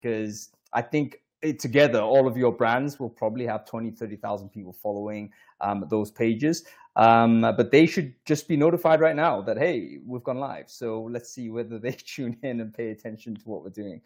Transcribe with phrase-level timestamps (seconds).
[0.00, 4.72] because I think it, together, all of your brands will probably have 20, 30,000 people
[4.72, 6.64] following um, those pages.
[6.96, 10.64] Um, but they should just be notified right now that, hey, we've gone live.
[10.66, 14.00] So let's see whether they tune in and pay attention to what we're doing.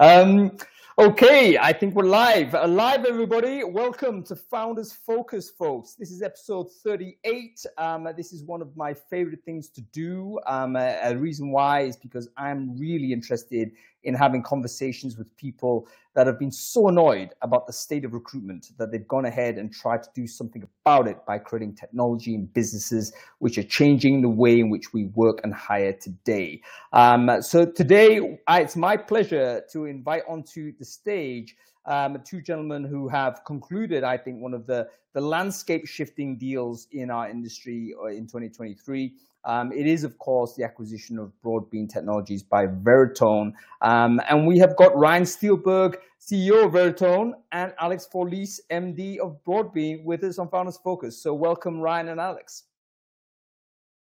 [0.00, 0.56] Um,
[0.98, 2.52] okay, I think we're live.
[2.52, 3.62] Uh, live, everybody.
[3.62, 5.94] Welcome to Founders Focus, folks.
[5.94, 7.64] This is episode 38.
[7.78, 10.40] Um, this is one of my favorite things to do.
[10.48, 13.70] Um, a, a reason why is because I'm really interested
[14.06, 18.70] in having conversations with people that have been so annoyed about the state of recruitment
[18.78, 22.52] that they've gone ahead and tried to do something about it by creating technology and
[22.54, 26.62] businesses which are changing the way in which we work and hire today.
[26.92, 31.54] Um, so today, I, it's my pleasure to invite onto the stage
[31.86, 36.88] um, two gentlemen who have concluded, I think, one of the, the landscape shifting deals
[36.92, 39.14] in our industry uh, in 2023.
[39.46, 43.52] Um, it is, of course, the acquisition of Broadbean Technologies by Veritone.
[43.80, 49.38] Um, and we have got Ryan Steelberg, CEO of Veritone, and Alex Fourlis, MD of
[49.46, 51.22] Broadbean, with us on Founders Focus.
[51.22, 52.64] So welcome, Ryan and Alex.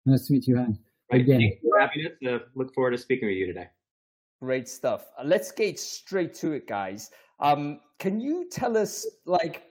[0.06, 0.78] Nice to meet you, Ryan.
[1.12, 1.38] Again.
[1.38, 2.12] Thanks for having us.
[2.26, 3.68] Uh, look forward to speaking with you today.
[4.40, 5.06] Great stuff.
[5.18, 7.10] Uh, let's get straight to it, guys.
[7.40, 9.65] Um, can you tell us, like,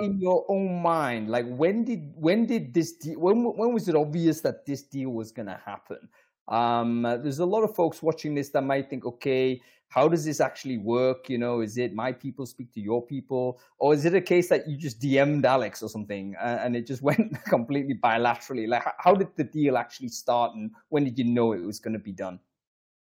[0.00, 3.94] in your own mind, like when did when did this deal, when when was it
[3.94, 6.08] obvious that this deal was going to happen?
[6.48, 10.40] Um, there's a lot of folks watching this that might think, okay, how does this
[10.40, 11.28] actually work?
[11.28, 14.48] You know, is it my people speak to your people, or is it a case
[14.48, 18.68] that you just DM'd Alex or something and it just went completely bilaterally?
[18.68, 21.94] Like, how did the deal actually start, and when did you know it was going
[21.94, 22.40] to be done?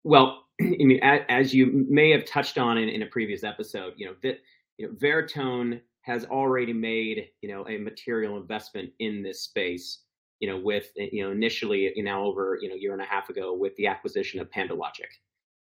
[0.02, 4.06] Well, I mean, as you may have touched on in, in a previous episode, you
[4.06, 4.40] know, that
[4.78, 10.02] you know, Veritone has already made you know a material investment in this space
[10.40, 13.06] you know with you know initially you know over you know a year and a
[13.06, 15.10] half ago with the acquisition of PandoLogic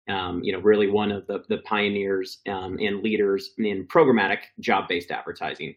[0.08, 5.10] um, you know really one of the the pioneers um, and leaders in programmatic job-based
[5.10, 5.74] advertising.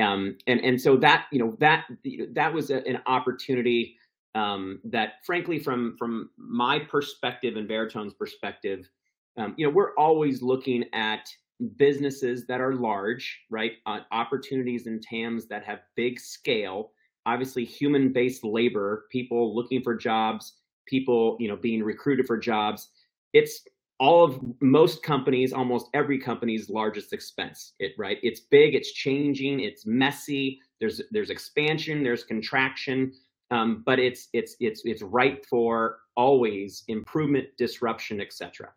[0.00, 1.84] Um, and and so that you know that
[2.32, 3.96] that was a, an opportunity
[4.34, 8.88] um, that frankly from from my perspective and veritone's perspective
[9.36, 11.28] um, you know we're always looking at
[11.76, 13.72] businesses that are large, right?
[13.86, 16.92] Uh, opportunities and TAMs that have big scale.
[17.26, 20.54] Obviously, human-based labor, people looking for jobs,
[20.86, 22.88] people you know being recruited for jobs.
[23.32, 23.62] It's
[24.00, 27.74] all of most companies, almost every company's largest expense.
[27.78, 28.18] It right?
[28.22, 28.74] It's big.
[28.74, 29.60] It's changing.
[29.60, 30.60] It's messy.
[30.80, 32.02] There's there's expansion.
[32.02, 33.12] There's contraction.
[33.50, 38.72] Um, but it's it's it's it's ripe for always improvement, disruption, etc.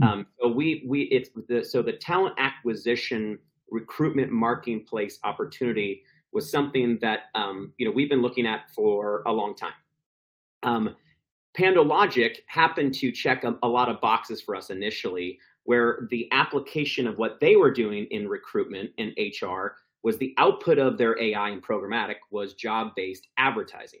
[0.00, 0.08] Hmm.
[0.08, 3.38] Um, so we we it's the so the talent acquisition
[3.70, 9.32] recruitment marketplace opportunity was something that um, you know we've been looking at for a
[9.32, 9.72] long time.
[10.62, 10.96] Um,
[11.56, 17.06] PandoLogic happened to check a, a, lot of boxes for us initially, where the application
[17.06, 21.50] of what they were doing in recruitment and HR was the output of their AI
[21.50, 24.00] and programmatic was job-based advertising.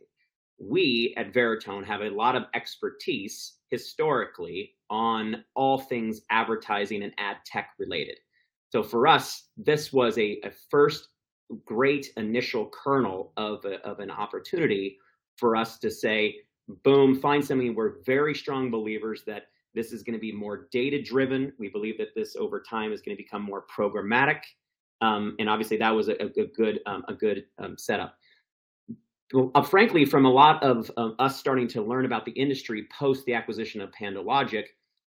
[0.60, 7.36] We at Veritone have a lot of expertise historically on all things advertising and ad
[7.44, 8.16] tech related.
[8.70, 11.08] So for us, this was a, a first
[11.64, 14.98] great initial kernel of, a, of an opportunity
[15.36, 16.36] for us to say,
[16.84, 17.74] boom, find something.
[17.74, 21.52] We're very strong believers that this is going to be more data driven.
[21.58, 24.40] We believe that this over time is going to become more programmatic.
[25.00, 28.16] Um, and obviously that was a, a good, um, a good um, setup
[29.34, 33.34] uh, frankly, from a lot of us starting to learn about the industry post the
[33.34, 34.64] acquisition of PandoLogic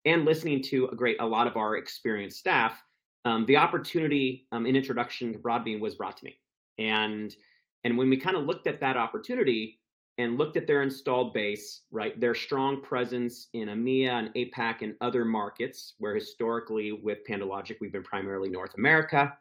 [0.06, 2.82] and listening to a great a lot of our experienced staff,
[3.26, 6.38] um, the opportunity um, in introduction to Broadbean was brought to me,
[6.78, 7.36] and
[7.84, 9.80] and when we kind of looked at that opportunity
[10.18, 14.96] and looked at their installed base, right, their strong presence in EMEA and APAC and
[15.00, 19.34] other markets, where historically with PandoLogic we've been primarily North America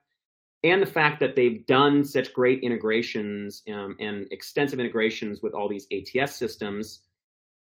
[0.64, 5.68] and the fact that they've done such great integrations um, and extensive integrations with all
[5.68, 7.02] these ATS systems,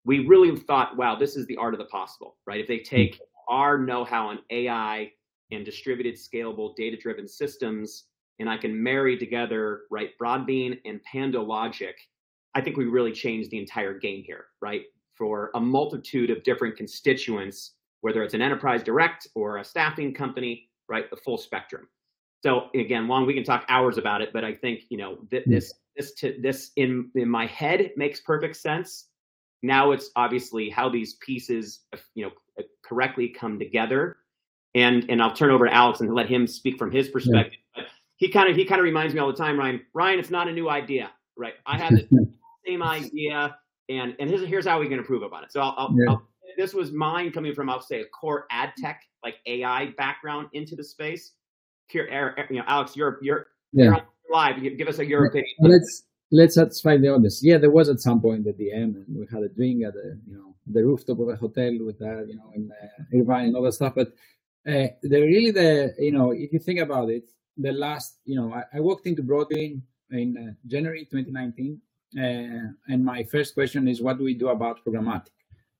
[0.04, 2.60] we really thought, wow, this is the art of the possible, right?
[2.60, 5.10] If they take our know-how on AI
[5.50, 8.04] and distributed, scalable, data-driven systems,
[8.38, 11.94] and I can marry together, right, Broadbean and PandoLogic,
[12.54, 14.82] I think we really changed the entire game here, right?
[15.16, 20.70] For a multitude of different constituents, whether it's an enterprise direct or a staffing company,
[20.88, 21.88] right, the full spectrum.
[22.42, 25.44] So again, long we can talk hours about it, but I think you know th-
[25.46, 29.08] this this to, this in in my head makes perfect sense.
[29.62, 34.18] Now it's obviously how these pieces uh, you know uh, correctly come together,
[34.74, 37.58] and and I'll turn over to Alex and let him speak from his perspective.
[37.76, 37.82] Yeah.
[37.82, 39.80] But he kind of he kind of reminds me all the time, Ryan.
[39.94, 41.54] Ryan, it's not a new idea, right?
[41.64, 42.28] I had the
[42.66, 43.56] same idea,
[43.88, 45.52] and and here's here's how we can improve upon it.
[45.52, 46.10] So I'll, I'll, yeah.
[46.10, 46.22] I'll
[46.56, 50.76] this was mine coming from I'll say a core ad tech like AI background into
[50.76, 51.32] the space.
[51.88, 53.84] Here, you know, Alex, you're you're, yeah.
[53.84, 54.02] you're
[54.32, 54.56] live.
[54.76, 55.50] Give us a your opinion.
[55.60, 57.40] Let's let's satisfy the audience.
[57.42, 59.94] Yeah, there was at some point at the DM, and we had a drink at
[59.94, 63.46] the you know the rooftop of a hotel with that, you know, in uh, Irvine
[63.46, 63.94] and all that stuff.
[63.94, 64.08] But
[64.66, 68.52] uh, the really the you know if you think about it, the last you know
[68.52, 69.80] I, I walked into Broadbean
[70.10, 71.80] in uh, January 2019,
[72.18, 72.22] uh,
[72.92, 75.30] and my first question is what do we do about programmatic,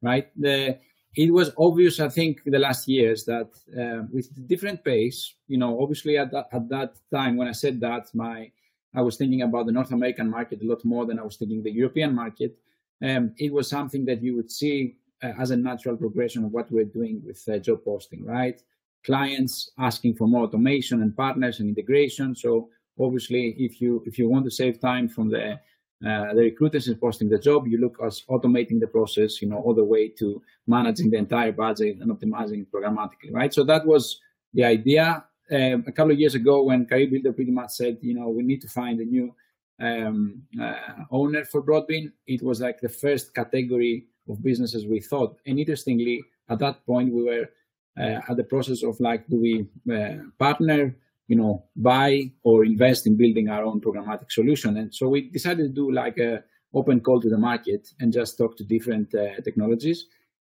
[0.03, 0.29] right?
[0.37, 0.79] The
[1.17, 5.81] it was obvious, I think, the last years that uh, with different pace, you know,
[5.83, 8.51] obviously at that, at that time when I said that, my
[8.95, 11.63] I was thinking about the North American market a lot more than I was thinking
[11.63, 12.59] the European market.
[13.03, 16.71] Um, it was something that you would see uh, as a natural progression of what
[16.71, 18.61] we're doing with uh, job posting, right?
[19.05, 22.35] Clients asking for more automation and partners and integration.
[22.35, 22.69] So
[22.99, 25.59] obviously, if you if you want to save time from the
[26.05, 27.67] uh, the recruiters is posting the job.
[27.67, 31.53] You look as automating the process, you know, all the way to managing the entire
[31.53, 33.53] budget and optimizing it programmatically, right?
[33.53, 34.21] So that was
[34.53, 35.25] the idea.
[35.51, 38.61] Um, a couple of years ago, when CareerBuilder pretty much said, you know, we need
[38.63, 39.35] to find a new
[39.81, 45.39] um, uh, owner for Broadbean, it was like the first category of businesses we thought.
[45.47, 47.49] And interestingly, at that point, we were
[47.99, 50.95] uh, at the process of like, do we uh, partner?
[51.29, 54.77] You know, buy or invest in building our own programmatic solution.
[54.77, 56.43] And so we decided to do like a
[56.75, 60.07] open call to the market and just talk to different uh, technologies.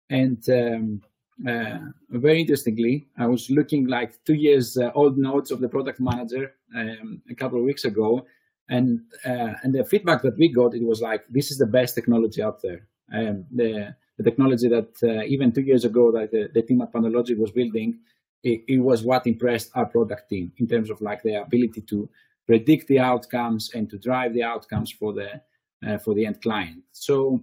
[0.10, 1.02] And um,
[1.48, 1.78] uh,
[2.10, 6.54] very interestingly, I was looking like two years uh, old notes of the product manager
[6.76, 8.26] um, a couple of weeks ago,
[8.70, 11.94] and uh, and the feedback that we got it was like this is the best
[11.94, 12.88] technology out there.
[13.14, 16.94] Um, the the technology that uh, even two years ago that the, the team at
[16.94, 18.00] PandoLogic was building
[18.46, 22.08] it, it, was what impressed our product team in terms of like the ability to
[22.46, 25.42] predict the outcomes and to drive the outcomes for the
[25.86, 26.84] uh, for the end client.
[26.92, 27.42] So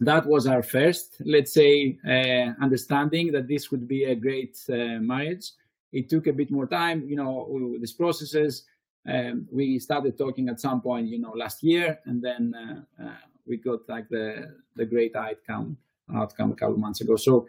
[0.00, 4.98] that was our first, let's say, uh, understanding that this would be a great uh,
[5.00, 5.52] marriage.
[5.92, 8.64] It took a bit more time, you know, with these processes.
[9.08, 13.16] Um, we started talking at some point, you know, last year, and then uh, uh,
[13.46, 15.76] we got like the the great outcome
[16.14, 17.16] outcome a couple months ago.
[17.16, 17.46] So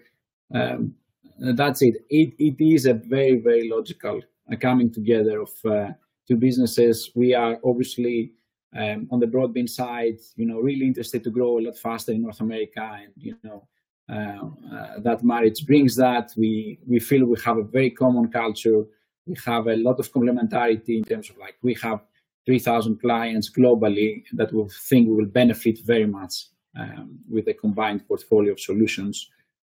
[0.54, 0.94] um,
[1.40, 1.96] that's it.
[2.10, 4.22] It it is a very very logical
[4.52, 5.90] uh, coming together of uh,
[6.28, 7.12] two businesses.
[7.16, 8.34] We are obviously
[8.78, 12.22] um, on the Broadbean side, you know, really interested to grow a lot faster in
[12.22, 13.68] North America, and you know.
[14.10, 18.86] Uh, uh, that marriage brings that we we feel we have a very common culture
[19.28, 22.00] we have a lot of complementarity in terms of like we have
[22.46, 26.46] 3000 clients globally that we think will benefit very much
[26.80, 29.30] um, with a combined portfolio of solutions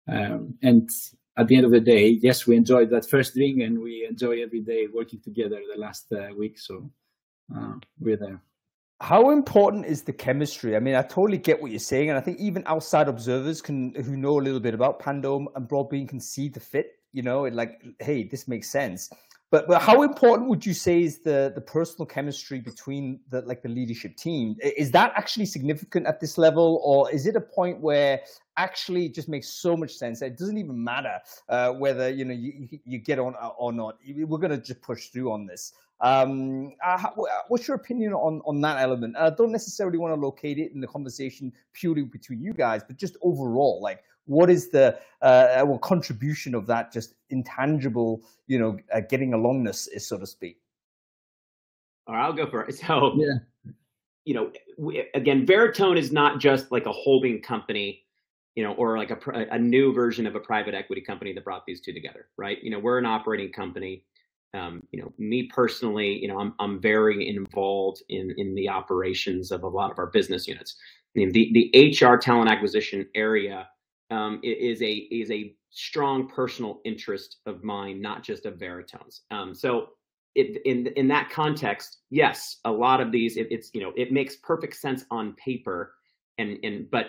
[0.09, 0.89] um, and
[1.37, 4.41] at the end of the day, yes, we enjoyed that first drink and we enjoy
[4.41, 6.57] every day working together the last uh, week.
[6.57, 6.89] So
[7.55, 8.41] uh, we're there.
[9.01, 10.75] How important is the chemistry?
[10.75, 13.93] I mean, I totally get what you're saying, and I think even outside observers can,
[13.95, 16.93] who know a little bit about Pando and Broadbean, can see the fit.
[17.11, 19.09] You know, like, hey, this makes sense.
[19.51, 23.61] But, but how important would you say is the the personal chemistry between the like
[23.61, 24.55] the leadership team?
[24.59, 28.21] Is that actually significant at this level, or is it a point where
[28.57, 31.19] actually it just makes so much sense that it doesn't even matter
[31.49, 33.97] uh, whether you know you, you get on or not?
[34.07, 35.73] We're going to just push through on this.
[36.01, 37.03] Um, uh,
[37.47, 39.15] what's your opinion on on that element?
[39.15, 42.97] I don't necessarily want to locate it in the conversation purely between you guys, but
[42.97, 48.77] just overall, like what is the uh, well, contribution of that just intangible, you know,
[48.93, 50.57] uh, getting alongness, is so to speak?
[52.07, 52.83] All right, I'll go first.
[52.87, 53.73] So, yeah.
[54.25, 58.03] you know, we, again, Veritone is not just like a holding company,
[58.55, 61.65] you know, or like a, a new version of a private equity company that brought
[61.65, 62.63] these two together, right?
[62.63, 64.03] You know, we're an operating company.
[64.53, 69.51] Um, you know, me personally, you know, I'm I'm very involved in in the operations
[69.51, 70.77] of a lot of our business units.
[71.13, 73.67] I mean, the the HR talent acquisition area
[74.11, 79.21] um, is a is a strong personal interest of mine, not just of Veritone's.
[79.31, 79.89] Um, so
[80.35, 84.11] it, in in that context, yes, a lot of these it, it's you know it
[84.11, 85.93] makes perfect sense on paper,
[86.37, 87.07] and and but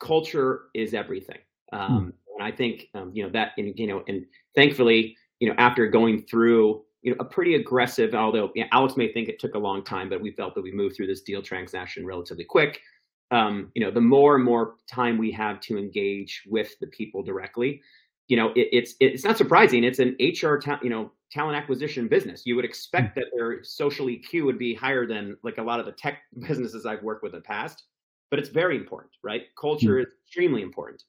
[0.00, 1.38] culture is everything.
[1.72, 1.78] Hmm.
[1.80, 5.54] Um, And I think um, you know that and you know and thankfully you know
[5.58, 9.38] after going through you know a pretty aggressive, although you know, Alex may think it
[9.38, 12.44] took a long time, but we felt that we moved through this deal transaction relatively
[12.44, 12.80] quick
[13.30, 17.22] um, you know, the more and more time we have to engage with the people
[17.22, 17.80] directly,
[18.28, 19.84] you know, it, it's it's not surprising.
[19.84, 22.46] It's an HR, ta- you know, talent acquisition business.
[22.46, 25.86] You would expect that their social EQ would be higher than like a lot of
[25.86, 27.84] the tech businesses I've worked with in the past,
[28.30, 29.42] but it's very important, right?
[29.60, 31.02] Culture is extremely important.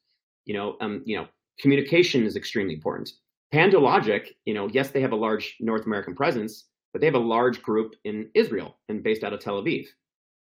[0.44, 1.26] You know, um, you know,
[1.60, 3.10] communication is extremely important.
[3.52, 7.18] PandoLogic, you know, yes, they have a large North American presence, but they have a
[7.18, 9.86] large group in Israel and based out of Tel Aviv,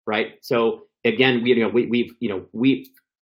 [0.06, 0.34] right?
[0.40, 2.90] So again, we, you know, we, we've, you know, we,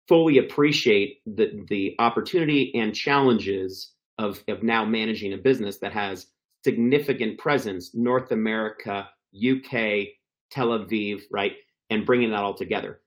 [0.09, 6.26] fully appreciate the the opportunity and challenges of of now managing a business that has
[6.62, 10.09] significant presence North America, UK,
[10.50, 11.52] Tel Aviv, right,
[11.90, 13.00] and bringing that all together.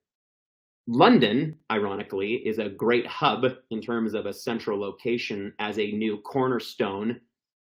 [0.87, 6.17] London, ironically, is a great hub in terms of a central location as a new
[6.21, 7.19] cornerstone,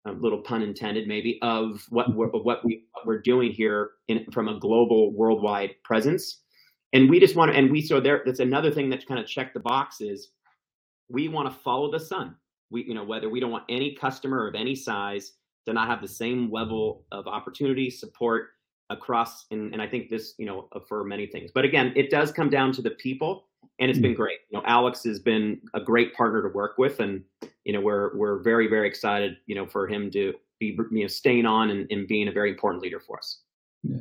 [0.06, 4.24] a little pun intended, maybe, of what we're, what, we, what we're doing here in,
[4.30, 6.42] from a global, worldwide presence.
[6.92, 8.22] And we just want to, and we so there.
[8.24, 10.30] That's another thing that kind of check the box is
[11.10, 12.34] we want to follow the sun.
[12.70, 15.32] We, you know, whether we don't want any customer of any size
[15.66, 18.48] to not have the same level of opportunity, support,
[18.90, 22.32] across and, and i think this you know for many things but again it does
[22.32, 23.44] come down to the people
[23.80, 24.16] and it's been mm.
[24.16, 27.22] great you know alex has been a great partner to work with and
[27.64, 31.06] you know we're we're very very excited you know for him to be you know
[31.06, 33.40] staying on and, and being a very important leader for us
[33.82, 33.98] yeah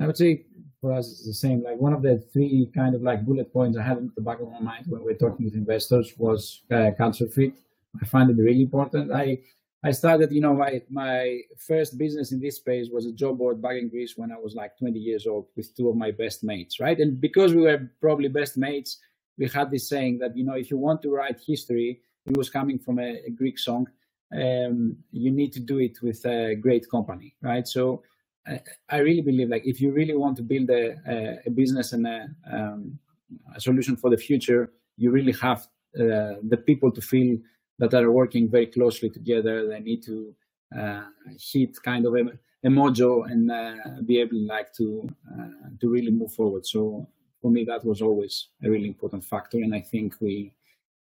[0.00, 0.44] i would say
[0.80, 3.78] for us it's the same like one of the three kind of like bullet points
[3.78, 6.90] i had in the back of my mind when we're talking with investors was uh,
[6.96, 7.52] culture fit
[8.00, 9.38] i find it really important i
[9.86, 13.62] I started, you know, my, my first business in this space was a job board
[13.62, 16.42] back in Greece when I was like 20 years old with two of my best
[16.42, 16.98] mates, right?
[16.98, 18.98] And because we were probably best mates,
[19.38, 22.50] we had this saying that, you know, if you want to write history, it was
[22.50, 23.86] coming from a, a Greek song,
[24.34, 27.68] um, you need to do it with a great company, right?
[27.68, 28.02] So
[28.88, 30.96] I, really believe like if you really want to build a,
[31.46, 32.98] a, business and a, um,
[33.54, 35.66] a, solution for the future, you really have
[35.98, 37.38] uh, the people to feel
[37.78, 39.68] that are working very closely together.
[39.68, 40.34] They need to
[40.76, 41.04] uh,
[41.52, 42.20] hit kind of a,
[42.64, 43.74] a mojo and uh,
[44.04, 46.66] be able like to uh, to really move forward.
[46.66, 47.08] So
[47.42, 50.52] for me, that was always a really important factor, and I think we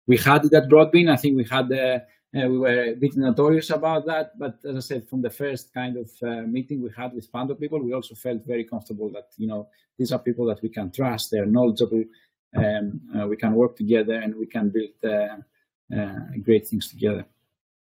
[0.06, 1.10] we had it at Broadbean.
[1.10, 2.00] I think we had uh,
[2.36, 5.72] uh, we were a bit notorious about that, but as I said, from the first
[5.72, 9.28] kind of uh, meeting we had with Pando people, we also felt very comfortable that
[9.36, 11.30] you know these are people that we can trust.
[11.30, 12.04] They're knowledgeable.
[12.56, 15.36] Um, we can work together and we can build uh,
[16.44, 17.26] great things together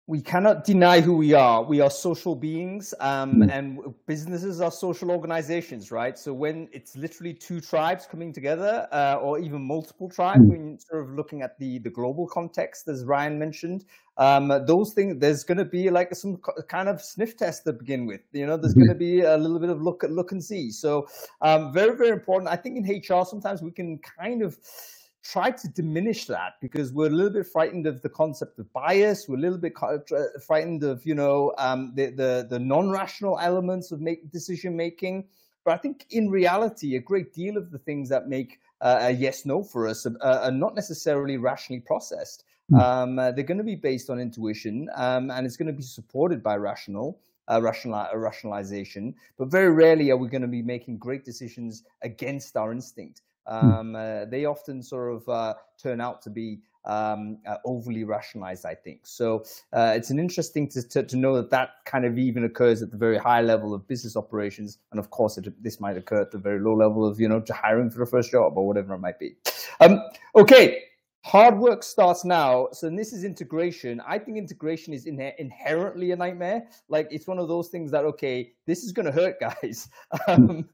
[0.09, 1.61] we cannot deny who we are.
[1.61, 3.51] We are social beings, um, mm.
[3.51, 6.17] and businesses are social organizations, right?
[6.17, 10.49] So when it's literally two tribes coming together, uh, or even multiple tribes, mm.
[10.49, 13.83] when sort of looking at the the global context, as Ryan mentioned,
[14.17, 16.37] um, those things, there's going to be like some
[16.69, 18.21] kind of sniff test to begin with.
[18.31, 20.71] You know, there's going to be a little bit of look look and see.
[20.71, 21.05] So
[21.41, 22.49] um, very very important.
[22.49, 24.57] I think in HR sometimes we can kind of
[25.31, 29.27] try to diminish that because we're a little bit frightened of the concept of bias.
[29.27, 29.73] We're a little bit
[30.45, 35.25] frightened of you know um, the the, the non rational elements of make decision making.
[35.65, 39.11] But I think in reality, a great deal of the things that make uh, a
[39.11, 42.45] yes no for us are, are not necessarily rationally processed.
[42.71, 42.81] Mm.
[42.81, 45.83] Um, uh, they're going to be based on intuition, um, and it's going to be
[45.83, 47.19] supported by rational.
[47.49, 52.57] Uh, rational, rationalization, but very rarely are we going to be making great decisions against
[52.57, 53.21] our instinct.
[53.49, 53.71] Hmm.
[53.71, 58.65] Um, uh, they often sort of uh, turn out to be um, uh, overly rationalized,
[58.65, 59.05] I think.
[59.05, 62.81] So uh, it's an interesting to, to, to, know that that kind of even occurs
[62.81, 66.21] at the very high level of business operations, and of course, it, this might occur
[66.21, 68.93] at the very low level of you know hiring for the first job or whatever
[68.93, 69.35] it might be.
[69.81, 70.01] Um,
[70.35, 70.83] okay,
[71.25, 72.69] hard work starts now.
[72.71, 74.01] So this is integration.
[74.07, 76.67] I think integration is in- inherently a nightmare.
[76.87, 79.89] Like it's one of those things that okay, this is going to hurt, guys.
[80.25, 80.31] Hmm.
[80.31, 80.69] Um,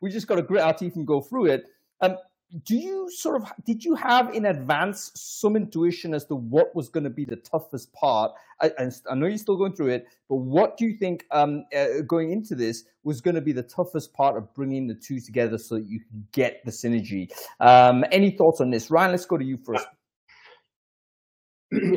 [0.00, 1.70] we just got to grit our teeth and go through it.
[2.00, 2.16] Um,
[2.64, 6.88] do you sort of did you have in advance some intuition as to what was
[6.88, 8.32] going to be the toughest part?
[8.60, 8.70] I,
[9.10, 12.30] I know you're still going through it, but what do you think um, uh, going
[12.30, 15.74] into this was going to be the toughest part of bringing the two together so
[15.74, 17.30] that you can get the synergy?
[17.60, 19.10] Um, any thoughts on this, Ryan?
[19.10, 19.86] Let's go to you first.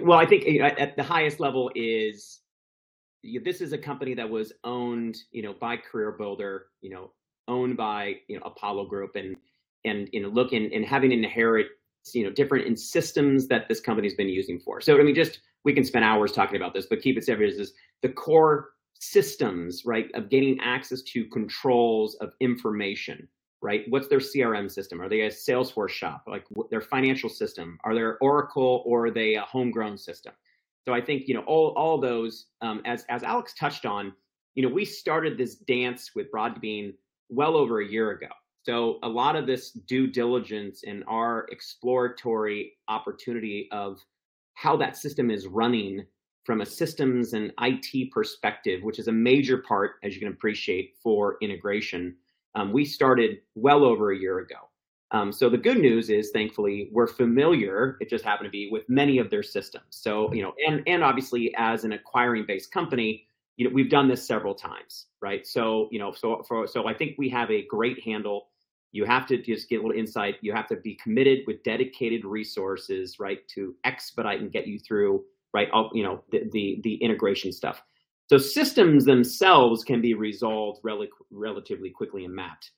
[0.04, 2.42] Well, I think uh, at the highest level is
[3.44, 7.12] this is a company that was owned, you know, by Career Builder, you know,
[7.48, 9.36] owned by you know Apollo Group, and
[9.86, 11.68] and you know look and, and having inherit
[12.14, 14.82] you know different in systems that this company's been using for.
[14.82, 17.46] So I mean, just we can spend hours talking about this, but keep it simple.
[17.46, 23.28] Is the core systems right of getting access to controls of information
[23.62, 23.84] right?
[23.90, 25.02] What's their crm system?
[25.02, 26.24] Are they a salesforce shop?
[26.28, 27.78] Like their financial system?
[27.84, 30.32] Are they oracle or are they a homegrown system?
[30.90, 34.12] So i think you know all all those um, as as alex touched on
[34.56, 36.94] you know we started this dance with broadbean
[37.30, 38.28] well over a year ago
[38.64, 44.00] so a lot of this due diligence and our exploratory opportunity of
[44.54, 46.06] how that system is running
[46.46, 50.96] from a systems and IT perspective, which is a major part, as you can appreciate,
[51.02, 52.16] for integration,
[52.56, 54.56] um, we started well over a year ago.
[55.12, 57.98] Um, so the good news is, thankfully, we're familiar.
[58.00, 59.86] It just happened to be with many of their systems.
[59.90, 63.26] So you know, and and obviously, as an acquiring-based company,
[63.58, 65.48] you know, we've done this several times, right?
[65.48, 68.49] So you know, so for so I think we have a great handle
[68.92, 70.36] you have to just get a little insight.
[70.42, 75.24] You have to be committed with dedicated resources, right, to expedite and get you through,
[75.54, 77.82] right, all, you know, the, the, the integration stuff.
[78.30, 82.72] So systems themselves can be resolved rel- relatively quickly and mapped.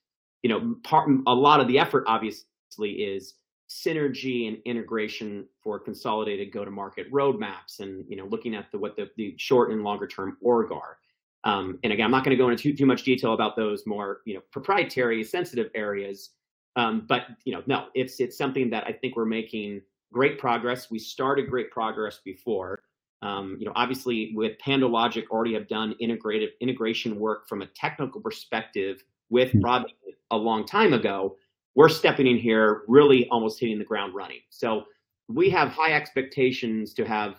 [0.44, 3.36] You know, part a lot of the effort obviously is
[3.70, 9.10] synergy and integration for consolidated go-to-market roadmaps, and you know, looking at the what the,
[9.18, 10.98] the short and longer term org are.
[11.44, 13.86] Um, and again, I'm not going to go into too, too much detail about those
[13.88, 16.32] more, you know, proprietary, sensitive areas.
[16.76, 19.82] Um, but you know, no, it's it's something that I think we're making
[20.14, 20.90] great progress.
[20.92, 22.80] We started great progress before.
[23.24, 28.20] Um, you know, obviously with PandoLogic already have done integrated integration work from a technical
[28.20, 29.66] perspective with hmm.
[30.32, 31.38] a long time ago.
[31.76, 34.40] We're stepping in here, really almost hitting the ground running.
[34.50, 34.84] So
[35.30, 37.36] we have high expectations to have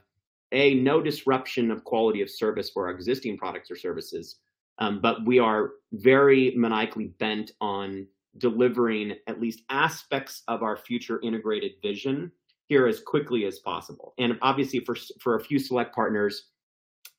[0.53, 4.37] a no disruption of quality of service for our existing products or services,
[4.79, 8.07] um, but we are very maniacally bent on
[8.39, 12.31] delivering at least aspects of our future integrated vision
[12.69, 14.15] here as quickly as possible.
[14.19, 16.45] And obviously, for for a few select partners,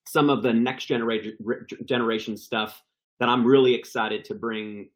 [0.08, 1.38] some of the next generation
[1.86, 2.82] generation stuff
[3.20, 4.90] that I'm really excited to bring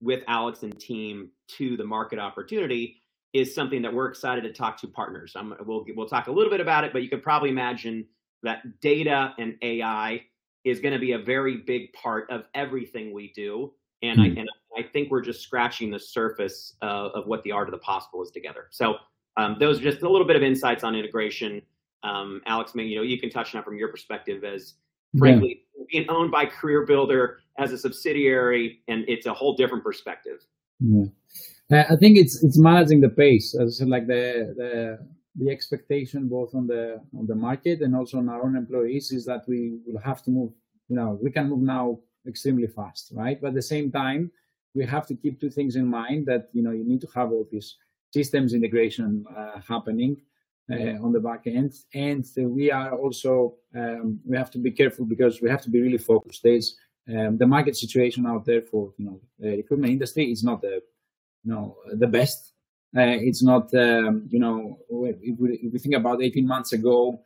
[0.00, 3.01] with Alex and team to the market opportunity
[3.32, 5.32] is something that we're excited to talk to partners.
[5.36, 8.06] I'm, we'll we'll talk a little bit about it, but you can probably imagine
[8.42, 10.22] that data and AI
[10.64, 13.72] is going to be a very big part of everything we do.
[14.02, 14.22] And mm-hmm.
[14.22, 14.38] I hmm.
[14.38, 17.78] and I think we're just scratching the surface uh, of what the art of the
[17.78, 18.66] possible is together.
[18.70, 18.96] So
[19.36, 21.62] um, those are just a little bit of insights on integration.
[22.02, 24.74] Um, Alex, maybe you know you can touch on that from your perspective as
[25.18, 25.84] frankly yeah.
[25.90, 30.44] being owned by Career Builder as a subsidiary, and it's a whole different perspective.
[30.80, 31.04] Yeah.
[31.72, 34.98] I think it's it's managing the pace, as like the the
[35.36, 39.24] the expectation both on the on the market and also on our own employees is
[39.24, 40.52] that we will have to move.
[40.88, 43.40] You know, we can move now extremely fast, right?
[43.40, 44.30] But at the same time,
[44.74, 47.30] we have to keep two things in mind that you know you need to have
[47.32, 47.76] all this
[48.12, 50.20] systems integration uh, happening
[50.70, 55.06] uh, on the back end, and we are also um, we have to be careful
[55.06, 56.42] because we have to be really focused.
[56.42, 56.76] There's
[57.08, 60.82] um, the market situation out there for you know the recruitment industry is not the
[61.44, 62.52] you know the best.
[62.96, 67.20] Uh, it's not um, you know if we, if we think about 18 months ago,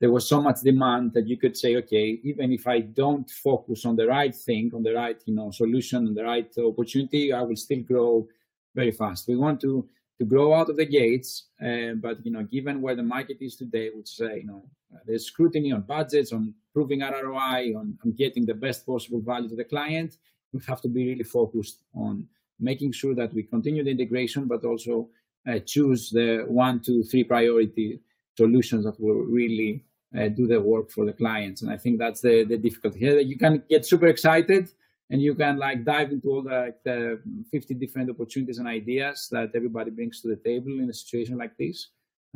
[0.00, 3.84] there was so much demand that you could say, okay, even if I don't focus
[3.84, 7.42] on the right thing, on the right you know solution, on the right opportunity, I
[7.42, 8.26] will still grow
[8.74, 9.28] very fast.
[9.28, 12.94] We want to to grow out of the gates, uh, but you know, given where
[12.94, 14.64] the market is today, which uh, you know,
[15.06, 19.56] there's scrutiny on budgets, on proving ROI, on, on getting the best possible value to
[19.56, 20.16] the client,
[20.52, 22.26] we have to be really focused on
[22.62, 25.08] making sure that we continue the integration, but also
[25.48, 28.00] uh, choose the one, two, three priority
[28.36, 29.84] solutions that will really
[30.18, 31.62] uh, do the work for the clients.
[31.62, 33.18] And I think that's the, the difficulty here.
[33.18, 34.70] You can get super excited
[35.10, 37.20] and you can like dive into all the, the
[37.50, 41.56] 50 different opportunities and ideas that everybody brings to the table in a situation like
[41.58, 41.88] this.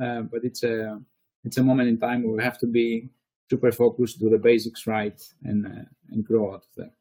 [0.02, 1.00] Uh, but it's a
[1.44, 3.08] it's a moment in time where we have to be
[3.48, 6.92] super focused, do the basics right, and uh, and grow out of there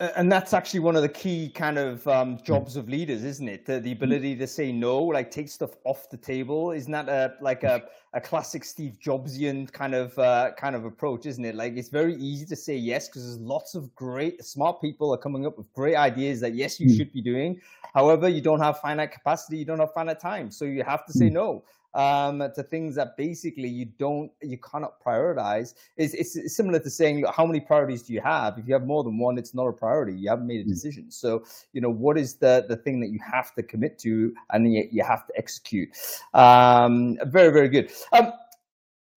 [0.00, 3.66] and that's actually one of the key kind of um, jobs of leaders, isn't it?
[3.66, 6.70] The, the, ability to say no, like take stuff off the table.
[6.70, 7.82] Isn't that a like a,
[8.14, 11.56] a classic Steve Jobsian kind of uh, kind of approach, isn't it?
[11.56, 15.18] Like it's very easy to say yes because there's lots of great smart people are
[15.18, 16.96] coming up with great ideas that yes you mm.
[16.96, 17.60] should be doing.
[17.92, 21.12] However, you don't have finite capacity, you don't have finite time, so you have to
[21.12, 21.32] say mm.
[21.32, 25.74] no um, to things that basically you don't, you cannot prioritize.
[25.96, 28.58] It's, it's similar to saying, how many priorities do you have?
[28.58, 30.14] If you have more than one, it's not a priority.
[30.14, 30.70] You haven't made a hmm.
[30.70, 31.10] decision.
[31.10, 34.72] So, you know, what is the, the thing that you have to commit to and
[34.72, 35.88] you, you have to execute?
[36.34, 37.92] Um, very, very good.
[38.12, 38.32] Um,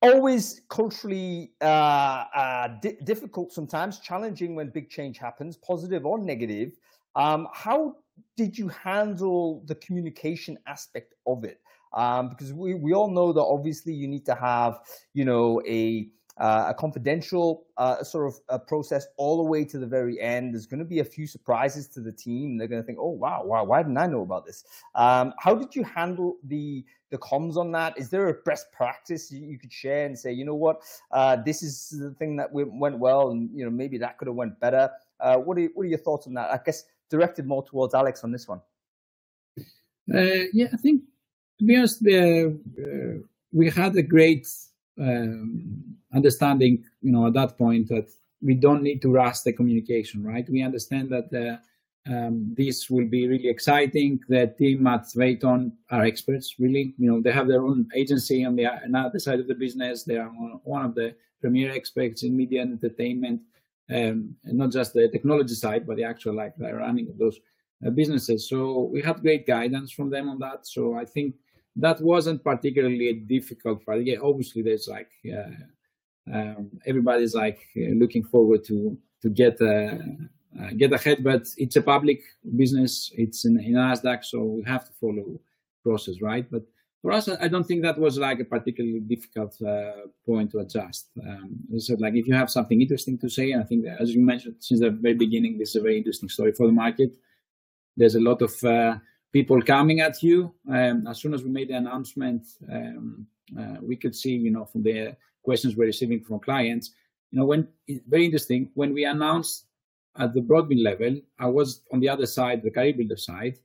[0.02, 6.78] always culturally uh, uh, di- difficult sometimes, challenging when big change happens, positive or negative.
[7.16, 7.98] Um, how
[8.38, 11.60] did you handle the communication aspect of it?
[11.93, 14.80] Um, because we, we all know that obviously you need to have
[15.13, 19.77] you know a uh, a confidential uh, sort of a process all the way to
[19.77, 20.54] the very end.
[20.54, 22.58] There's going to be a few surprises to the team.
[22.58, 24.63] They're going to think, "Oh wow, wow, why didn't I know about this?"
[24.95, 27.97] Um, how did you handle the the comms on that?
[27.97, 31.62] Is there a best practice you, could share and say, you know what, uh, this
[31.62, 34.89] is the thing that went well, and you know maybe that could have went better.
[35.19, 36.49] Uh, what are what are your thoughts on that?
[36.51, 38.62] I guess directed more towards Alex on this one.
[40.12, 41.04] Uh, yeah, I think
[41.62, 43.19] to be honest, uh,
[43.54, 44.47] we had a great
[45.00, 48.10] um, understanding, you know, at that point that
[48.41, 50.50] we don't need to rush the communication, right?
[50.50, 54.19] We understand that uh, um, this will be really exciting.
[54.28, 56.95] The team at Veritone are experts, really.
[56.97, 60.04] You know, they have their own agency on the other side of the business.
[60.04, 60.30] They are
[60.63, 63.41] one of the premier experts in media and entertainment,
[63.91, 67.39] um, and not just the technology side, but the actual like the running of those
[67.93, 68.50] businesses.
[68.50, 70.65] So we had great guidance from them on that.
[70.65, 71.36] So I think
[71.76, 74.04] that wasn't particularly difficult part.
[74.04, 75.12] Yeah, obviously there's like
[76.34, 79.98] um, everybody's like looking forward to to get uh,
[80.60, 82.22] uh, get ahead, but it's a public
[82.56, 83.12] business.
[83.16, 85.40] It's in, in Nasdaq, so we have to follow
[85.84, 86.46] process, right?
[86.52, 86.64] But
[87.02, 91.10] for us, I don't think that was like a particularly difficult uh, point to adjust.
[91.26, 94.22] Um, said, like if you have something interesting to say, I think that, as you
[94.22, 97.16] mentioned since the very beginning, this is a very interesting story for the market.
[97.98, 98.98] There's a lot of uh,
[99.32, 100.54] people coming at you.
[100.70, 103.26] Um, as soon as we made the announcement, um,
[103.58, 106.91] uh, we could see, you know, from the questions we're receiving from clients,
[107.32, 107.67] you know, when
[108.08, 109.65] very interesting when we announced
[110.17, 113.58] at the Broadbean level, I was on the other side, the career builder side,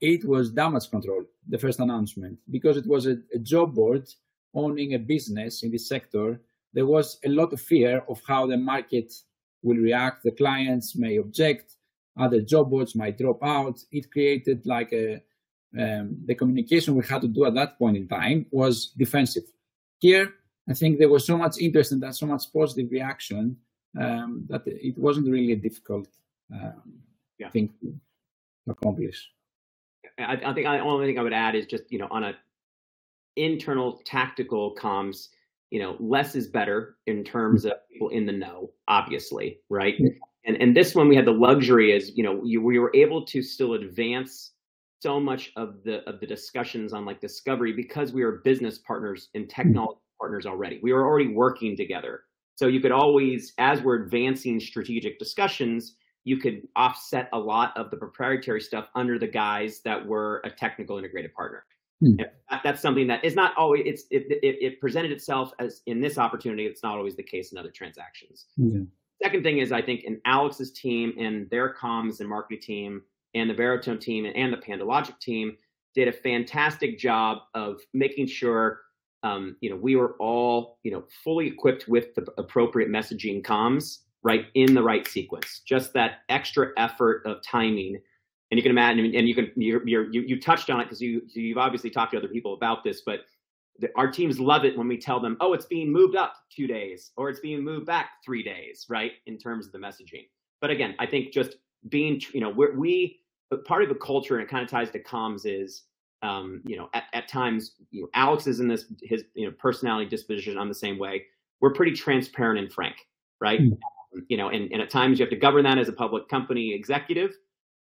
[0.00, 4.06] it was damage control, the first announcement, because it was a, a job board
[4.54, 6.40] owning a business in this sector.
[6.74, 9.12] There was a lot of fear of how the market
[9.62, 10.22] will react.
[10.22, 11.74] The clients may object,
[12.18, 13.78] other job boards might drop out.
[13.92, 15.22] It created like a
[15.78, 19.44] um, the communication we had to do at that point in time was defensive.
[19.98, 20.32] Here,
[20.68, 23.56] I think there was so much interest and that so much positive reaction
[24.00, 26.08] um, that it wasn't really a difficult
[26.52, 26.94] um,
[27.38, 27.50] yeah.
[27.50, 27.94] thing to
[28.70, 29.30] accomplish.
[30.18, 32.34] I, I think the only thing I would add is just you know on a
[33.36, 35.28] internal tactical comms,
[35.70, 39.94] you know, less is better in terms of people in the know, obviously, right?
[40.48, 43.24] And and this one we had the luxury is you know you, we were able
[43.26, 44.52] to still advance
[45.00, 49.28] so much of the of the discussions on like discovery because we were business partners
[49.34, 50.80] and technology partners already.
[50.82, 52.22] We were already working together.
[52.56, 57.90] So you could always, as we're advancing strategic discussions, you could offset a lot of
[57.90, 61.64] the proprietary stuff under the guise that we're a technical integrated partner.
[62.00, 62.16] Hmm.
[62.64, 66.18] That's something that is not always it's it, it, it, presented itself as in this
[66.18, 66.66] opportunity.
[66.66, 68.46] It's not always the case in other transactions.
[68.56, 68.80] Yeah.
[69.22, 73.02] Second thing is I think in Alex's team and their comms and marketing team
[73.34, 75.56] and the Veritone team and the PandoLogic team
[75.94, 78.80] did a fantastic job of making sure
[79.24, 83.98] um, you know we were all you know fully equipped with the appropriate messaging comms
[84.22, 85.62] right in the right sequence.
[85.66, 88.00] Just that extra effort of timing.
[88.50, 91.22] And you can imagine, and you can you're, you you touched on it because you
[91.34, 93.20] you've obviously talked to other people about this, but
[93.96, 97.12] our teams love it when we tell them, oh, it's being moved up two days
[97.16, 99.12] or it's being moved back three days, right?
[99.26, 100.26] In terms of the messaging.
[100.60, 101.56] But again, I think just
[101.88, 103.20] being, you know, we're, we
[103.64, 105.84] part of the culture and it kind of ties to comms is,
[106.22, 109.52] um, you know, at, at times, you know, Alex is in this his you know
[109.56, 110.58] personality disposition.
[110.58, 111.24] I'm the same way.
[111.60, 112.96] We're pretty transparent and frank,
[113.40, 113.60] right?
[113.60, 113.78] Mm
[114.28, 116.72] you know, and, and at times you have to govern that as a public company
[116.72, 117.36] executive.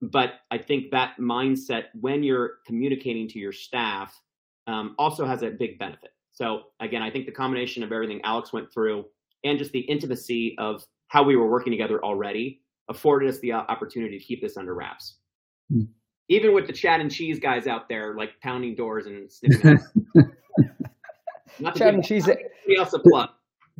[0.02, 4.20] But I think that mindset when you're communicating to your staff
[4.68, 6.12] um, also has a big benefit.
[6.32, 9.06] So again, I think the combination of everything Alex went through
[9.44, 14.18] and just the intimacy of how we were working together already afforded us the opportunity
[14.18, 15.18] to keep this under wraps.
[15.72, 15.88] Mm.
[16.30, 19.80] Even with the chat and cheese guys out there, like pounding doors and sniffing.
[21.60, 22.28] Not chat and cheese.
[22.78, 23.30] else a plug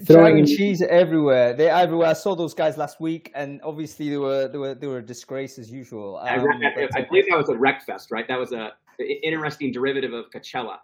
[0.06, 1.54] throwing cheese everywhere.
[1.54, 2.08] They're everywhere.
[2.08, 5.06] I saw those guys last week, and obviously they were they were they were a
[5.06, 6.18] disgrace as usual.
[6.18, 8.28] Um, I, I, I, believe that was a RecFest, right?
[8.28, 10.78] That was a interesting derivative of Coachella.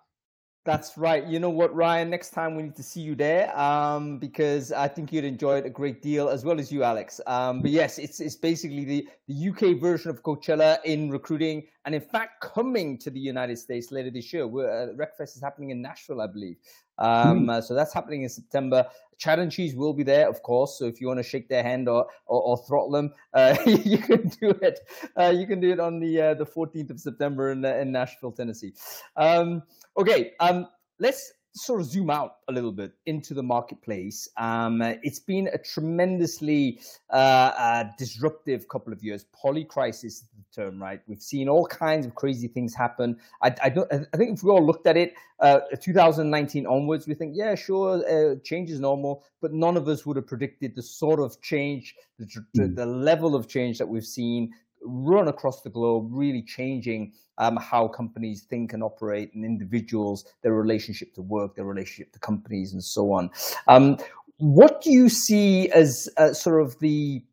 [0.65, 1.25] That's right.
[1.25, 2.09] You know what, Ryan?
[2.09, 5.65] Next time we need to see you there um, because I think you'd enjoy it
[5.65, 7.21] a great deal, as well as you, Alex.
[7.27, 11.95] Um, but yes, it's it's basically the, the UK version of Coachella in recruiting, and
[11.95, 14.47] in fact, coming to the United States later this year.
[14.47, 16.57] Where uh, RecFest is happening in Nashville, I believe.
[16.97, 17.51] Um, mm.
[17.51, 18.85] uh, so that's happening in September.
[19.17, 20.77] Chat and Cheese will be there, of course.
[20.77, 23.97] So if you want to shake their hand or or, or throttle them, uh, you
[23.97, 24.79] can do it.
[25.17, 27.91] Uh, you can do it on the uh, the 14th of September in, uh, in
[27.91, 28.73] Nashville, Tennessee.
[29.15, 29.63] Um,
[29.97, 30.67] okay, um,
[30.99, 34.29] let's sort of zoom out a little bit into the marketplace.
[34.37, 36.79] Um, it's been a tremendously
[37.11, 39.25] uh, uh, disruptive couple of years.
[39.43, 41.01] Polycrisis is the term, right?
[41.07, 43.17] We've seen all kinds of crazy things happen.
[43.41, 43.91] I, I don't.
[43.91, 48.03] I think if we all looked at it, uh, 2019 onwards, we think, yeah, sure,
[48.07, 51.95] uh, change is normal, but none of us would have predicted the sort of change,
[52.17, 52.25] the,
[52.57, 52.75] mm.
[52.75, 57.87] the level of change that we've seen run across the globe, really changing um, how
[57.87, 62.83] companies think and operate, and individuals, their relationship to work, their relationship to companies, and
[62.83, 63.29] so on.
[63.67, 63.97] Um,
[64.37, 67.23] what do you see as uh, sort of the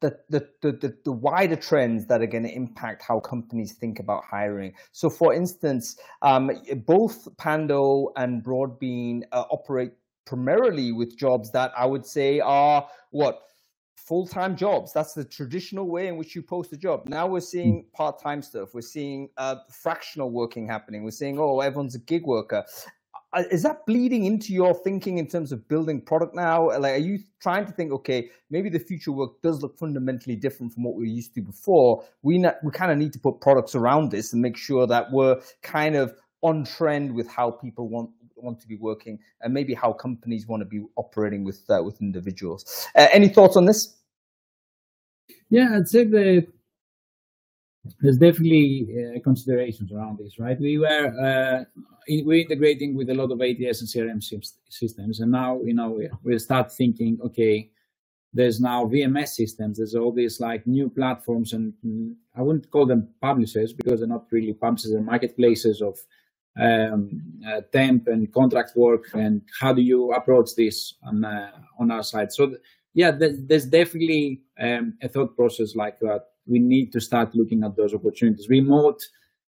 [0.00, 4.24] the, the, the, the, wider trends that are going to impact how companies think about
[4.24, 4.74] hiring.
[4.92, 6.50] So, for instance, um,
[6.86, 9.92] both Pando and Broadbean uh, operate
[10.26, 13.40] primarily with jobs that I would say are what
[14.06, 14.92] full-time jobs.
[14.92, 17.08] That's the traditional way in which you post a job.
[17.08, 17.88] Now we're seeing hmm.
[17.92, 18.72] part-time stuff.
[18.72, 21.02] We're seeing uh, fractional working happening.
[21.02, 22.64] We're seeing, oh, everyone's a gig worker.
[23.32, 26.68] uh, is that bleeding into your thinking in terms of building product now?
[26.78, 30.72] Like, are you trying to think, okay, maybe the future work does look fundamentally different
[30.72, 32.04] from what we used to before?
[32.22, 35.10] We not, we kind of need to put products around this and make sure that
[35.10, 39.74] we're kind of on trend with how people want want to be working and maybe
[39.74, 42.88] how companies want to be operating with uh, with individuals.
[42.94, 43.96] Uh, any thoughts on this?
[45.48, 46.46] Yeah, I'd say that
[48.00, 50.58] there's definitely uh, considerations around this, right?
[50.60, 51.64] We were uh,
[52.08, 56.08] we're integrating with a lot of ATS and CRM systems, and now you know we,
[56.24, 57.70] we start thinking, okay,
[58.32, 59.78] there's now VMS systems.
[59.78, 61.72] There's all these like new platforms, and
[62.36, 65.98] I wouldn't call them publishers because they're not really publishers; they're marketplaces of
[66.60, 69.04] um, uh, temp and contract work.
[69.14, 72.32] And how do you approach this on uh, on our side?
[72.32, 72.46] So.
[72.46, 72.60] Th-
[72.96, 77.76] yeah, there's definitely um, a thought process like that we need to start looking at
[77.76, 78.48] those opportunities.
[78.48, 79.02] Remote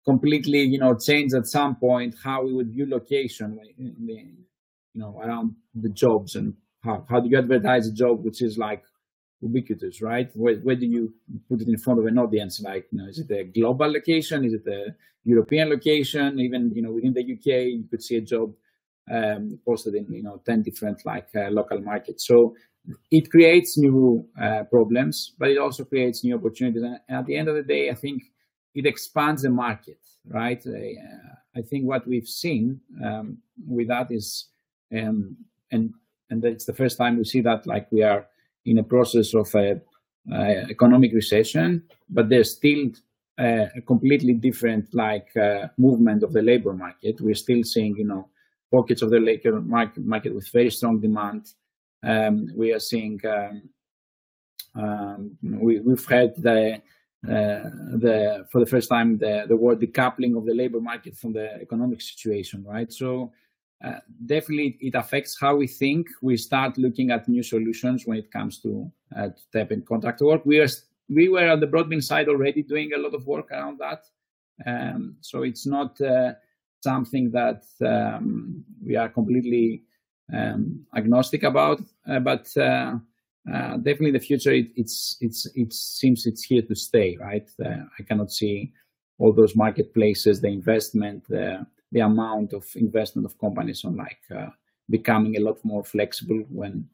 [0.06, 4.36] completely, you know, change at some point how we would view location, you
[4.96, 8.84] know, around the jobs and how, how do you advertise a job which is like
[9.44, 10.30] ubiquitous, right?
[10.34, 11.14] Where, where do you
[11.50, 12.62] put it in front of an audience?
[12.62, 14.46] Like, you know, is it a global location?
[14.46, 16.40] Is it a European location?
[16.40, 18.54] Even, you know, within the UK, you could see a job
[19.12, 22.26] um, posted in, you know, 10 different like uh, local markets.
[22.26, 22.56] So
[23.12, 26.84] it creates new uh, problems, but it also creates new opportunities.
[26.84, 28.24] And at the end of the day, I think
[28.74, 30.62] it expands the market, right?
[30.66, 34.48] Uh, I think what we've seen um, with that is,
[34.96, 35.38] um,
[35.72, 35.94] and
[36.30, 38.26] and it's the first time we see that like we are
[38.66, 39.82] in a process of a,
[40.32, 42.90] a economic recession, but there's still
[43.40, 47.20] a, a completely different like uh, movement of the labor market.
[47.20, 48.30] We're still seeing, you know,
[48.72, 51.48] pockets of the labor market, market with very strong demand
[52.04, 53.70] um, we are seeing um,
[54.76, 56.82] um, we, have had the
[57.26, 57.70] uh,
[58.04, 61.54] the for the first time the, the word decoupling of the labor market from the
[61.62, 62.92] economic situation, right?
[62.92, 63.32] So
[63.84, 66.08] uh, definitely it affects how we think.
[66.22, 70.46] We start looking at new solutions when it comes to, uh, temp and contract work.
[70.46, 70.68] We are
[71.10, 74.04] we were on the Broadbean side already doing a lot of work around that,
[74.66, 76.34] um, so it's not uh,
[76.82, 79.84] something that um, we are completely
[80.34, 82.96] um, agnostic about, uh, but uh,
[83.78, 87.50] definitely the future it, it's it's it seems it's here to stay, right?
[88.00, 88.72] I cannot see
[89.18, 94.20] all those marketplaces, the investment, the the amount of investment of companies on like
[94.90, 96.88] becoming a lot more flexible when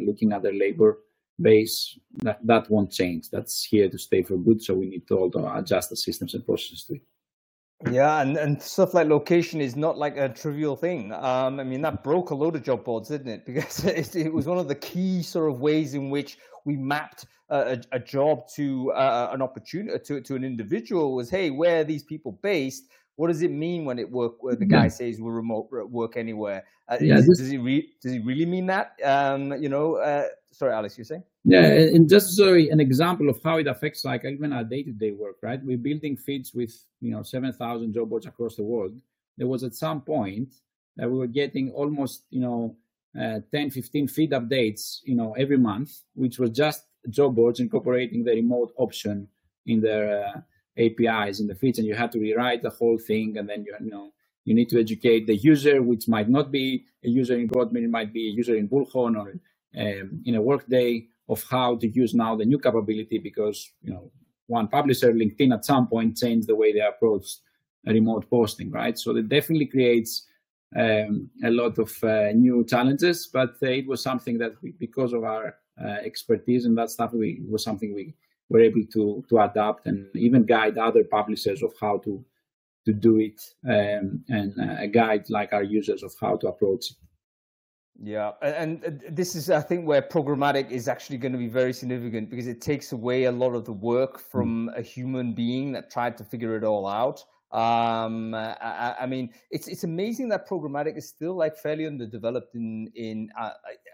[0.00, 0.98] looking at their labor
[1.40, 5.16] base that that won't change that's here to stay for good so we need to
[5.16, 7.02] also adjust the systems and processes to it
[7.90, 11.12] yeah, and, and stuff like location is not like a trivial thing.
[11.12, 13.46] Um, I mean, that broke a load of job boards, didn't it?
[13.52, 17.26] Because it, it was one of the key sort of ways in which we mapped
[17.48, 21.84] a, a job to uh, an opportunity to, to an individual was, hey, where are
[21.84, 22.84] these people based?
[23.16, 24.42] What does it mean when it work?
[24.42, 24.88] Where the guy yeah.
[24.88, 26.64] says we're remote work anywhere?
[26.88, 27.38] Uh, yeah, is, this...
[27.38, 28.92] does he re- does he really mean that?
[29.04, 31.22] Um, you know, uh, sorry, Alex, you're saying?
[31.44, 35.36] Yeah, and just sorry, an example of how it affects like even our day-to-day work,
[35.42, 35.60] right?
[35.62, 38.98] We're building feeds with you know seven thousand job boards across the world.
[39.36, 40.54] There was at some point
[40.96, 42.76] that we were getting almost you know
[43.18, 48.24] uh, 10, 15 feed updates, you know, every month, which was just job boards incorporating
[48.24, 49.28] the remote option
[49.66, 50.40] in their uh,
[50.78, 53.74] APIs in the feeds, and you had to rewrite the whole thing, and then you,
[53.80, 54.12] you know
[54.44, 57.90] you need to educate the user, which might not be a user in Broadbean, it
[57.90, 59.34] might be a user in Bullhorn or
[59.78, 64.10] um, in a workday of how to use now the new capability because you know
[64.46, 67.26] one publisher linkedin at some point changed the way they approach
[67.86, 68.98] remote posting right?
[68.98, 70.26] So it definitely creates
[70.76, 75.12] um, a lot of uh, new challenges but uh, it was something that we, because
[75.12, 78.14] of our uh, expertise and that stuff we was something we
[78.52, 82.24] were able to to adapt and even guide other publishers of how to
[82.86, 86.96] to do it um, and uh, guide like our users of how to approach it
[88.00, 92.30] yeah, and this is, I think, where programmatic is actually going to be very significant
[92.30, 94.30] because it takes away a lot of the work hmm.
[94.30, 97.24] from a human being that tried to figure it all out.
[97.52, 102.90] Um, I, I, mean, it's it's amazing that programmatic is still like fairly underdeveloped in
[102.94, 103.50] in uh,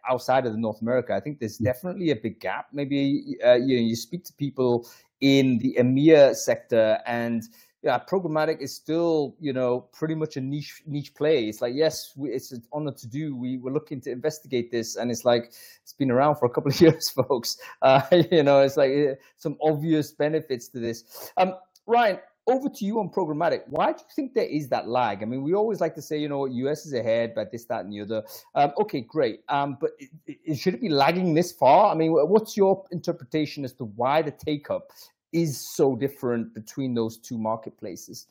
[0.09, 1.12] outside of North America.
[1.14, 2.68] I think there's definitely a big gap.
[2.73, 4.88] Maybe uh, you know, you speak to people
[5.21, 7.42] in the EMEA sector and
[7.83, 11.49] yeah, programmatic is still, you know, pretty much a niche niche play.
[11.49, 13.37] It's like, yes, we, it's an honor to do.
[13.37, 16.73] We were looking to investigate this, and it's like it's been around for a couple
[16.73, 17.57] of years, folks.
[17.81, 21.31] Uh, you know, it's like uh, some obvious benefits to this.
[21.37, 21.55] Um,
[21.87, 23.62] Ryan, over to you on programmatic.
[23.68, 25.22] Why do you think there is that lag?
[25.22, 27.84] I mean, we always like to say, you know, US is ahead, but this, that,
[27.84, 28.24] and the other.
[28.54, 29.40] Um, okay, great.
[29.48, 31.92] Um, but it, it, should it be lagging this far?
[31.92, 34.90] I mean, what's your interpretation as to why the take up
[35.32, 38.26] is so different between those two marketplaces.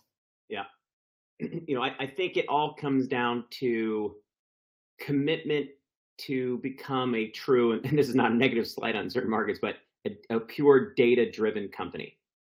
[0.50, 0.66] Yeah.
[1.40, 4.16] you know, I, I think it all comes down to
[5.00, 5.68] commitment
[6.20, 9.76] to become a true, and this is not a negative slide on certain markets, but
[10.06, 12.18] a, a pure data driven company,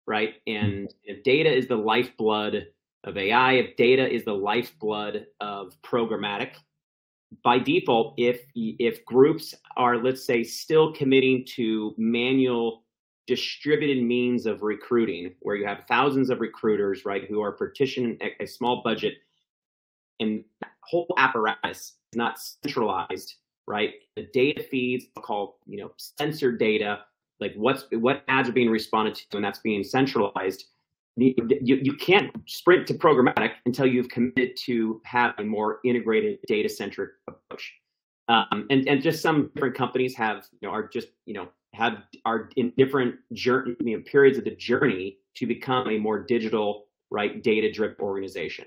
[0.09, 0.33] right?
[0.45, 0.55] Hmm.
[0.55, 2.67] And if data is the lifeblood
[3.05, 6.55] of AI, if data is the lifeblood of programmatic,
[7.43, 12.83] by default, if if groups are, let's say, still committing to manual
[13.27, 18.43] distributed means of recruiting, where you have thousands of recruiters, right, who are partitioned a,
[18.43, 19.13] a small budget,
[20.19, 20.43] and
[20.81, 23.35] whole apparatus is not centralized,
[23.67, 23.93] right?
[24.15, 27.01] The data feeds called, you know, sensor data,
[27.39, 30.65] like what's what ads are being responded to, and that's being centralized.
[31.15, 36.69] You, you can't sprint to programmatic until you've committed to have a more integrated data
[36.69, 37.73] centric approach.
[38.30, 42.04] Um, and and just some different companies have you know are just you know have
[42.25, 46.86] are in different journey you know, periods of the journey to become a more digital
[47.12, 48.65] right data driven organization.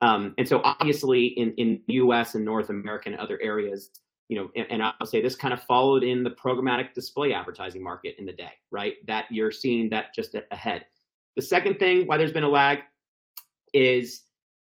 [0.00, 2.34] Um, and so obviously in in U.S.
[2.34, 3.90] and North America and other areas,
[4.28, 7.82] you know, and, and, I'll say this kind of followed in the programmatic display advertising
[7.82, 8.94] market in the day, right?
[9.06, 10.84] That you're seeing that just ahead.
[11.36, 12.80] The second thing why there's been a lag
[13.72, 14.22] is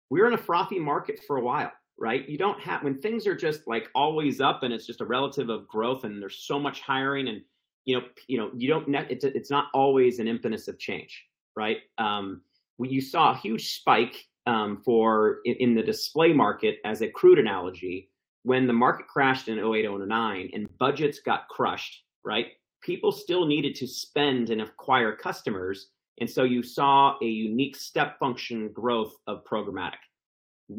[0.09, 2.27] we're in a frothy market for a while, right?
[2.29, 5.49] You don't have when things are just like always up and it's just a relative
[5.49, 7.41] of growth and there's so much hiring and
[7.85, 11.25] you know, you know, you don't it's it's not always an impetus of change,
[11.55, 11.77] right?
[11.97, 12.41] Um,
[12.79, 17.39] you saw a huge spike um, for in, in the display market as a crude
[17.39, 18.09] analogy
[18.45, 22.49] when the market crashed in 08, 09 and budgets got crushed, right?
[22.83, 25.89] People still needed to spend and acquire customers.
[26.21, 29.97] And so you saw a unique step function growth of programmatic.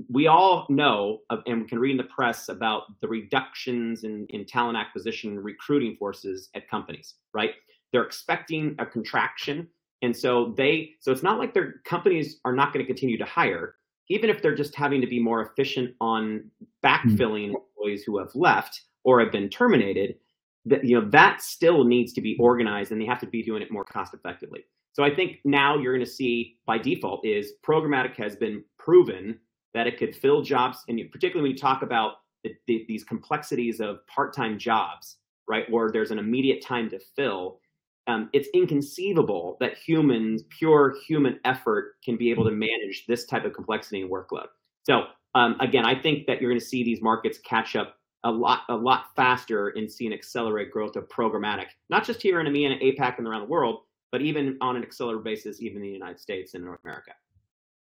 [0.09, 4.47] We all know and we can read in the press about the reductions in, in
[4.47, 7.51] talent acquisition recruiting forces at companies, right?
[7.93, 9.67] They're expecting a contraction.
[10.03, 13.25] And so they, so it's not like their companies are not going to continue to
[13.25, 13.75] hire
[14.09, 16.51] even if they're just having to be more efficient on
[16.85, 17.57] backfilling mm-hmm.
[17.77, 20.16] employees who have left or have been terminated,
[20.64, 23.62] that you know that still needs to be organized and they have to be doing
[23.62, 24.64] it more cost effectively.
[24.92, 29.38] So I think now you're going to see by default is programmatic has been proven
[29.75, 33.79] that it could fill jobs, and particularly when you talk about the, the, these complexities
[33.81, 37.61] of part-time jobs, right, where there's an immediate time to fill
[38.07, 43.45] um, it's inconceivable that humans, pure human effort, can be able to manage this type
[43.45, 44.47] of complexity and workload.
[44.85, 48.31] So um, again, I think that you're going to see these markets catch up a
[48.31, 52.47] lot, a lot faster and see an accelerate growth of programmatic, not just here in
[52.47, 53.81] EMEA and APAC and around the world,
[54.12, 57.12] but even on an accelerated basis, even in the United States and North America.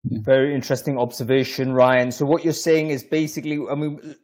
[0.05, 2.11] Very interesting observation, Ryan.
[2.11, 4.15] So what you're saying is basically, I mean,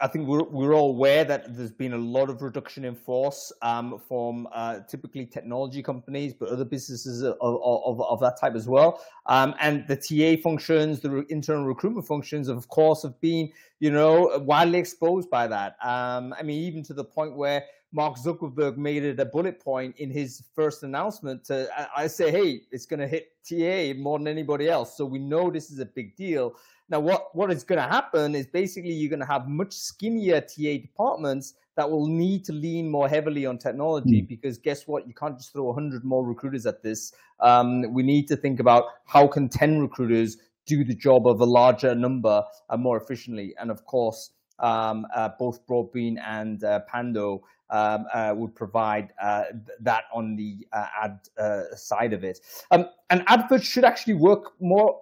[0.00, 3.52] I think we're, we're all aware that there's been a lot of reduction in force
[3.62, 8.66] um, from uh, typically technology companies, but other businesses of, of, of that type as
[8.66, 9.00] well.
[9.26, 14.36] Um, and the TA functions, the internal recruitment functions, of course, have been, you know,
[14.44, 15.76] widely exposed by that.
[15.82, 19.96] Um, I mean, even to the point where Mark Zuckerberg made it a bullet point
[19.98, 24.26] in his first announcement to I say, hey, it's going to hit TA more than
[24.26, 24.96] anybody else.
[24.96, 26.56] So we know this is a big deal.
[26.88, 30.40] Now, what, what is going to happen is basically you're going to have much skinnier
[30.40, 34.28] TA departments that will need to lean more heavily on technology mm.
[34.28, 35.06] because guess what?
[35.06, 37.12] You can't just throw 100 more recruiters at this.
[37.38, 41.44] Um, we need to think about how can 10 recruiters do the job of a
[41.44, 43.54] larger number uh, more efficiently.
[43.60, 49.44] And of course, um, uh, both Broadbean and uh, Pando um, uh, would provide uh,
[49.80, 52.40] that on the uh, ad uh, side of it.
[52.70, 55.00] Um, and adverts should actually work more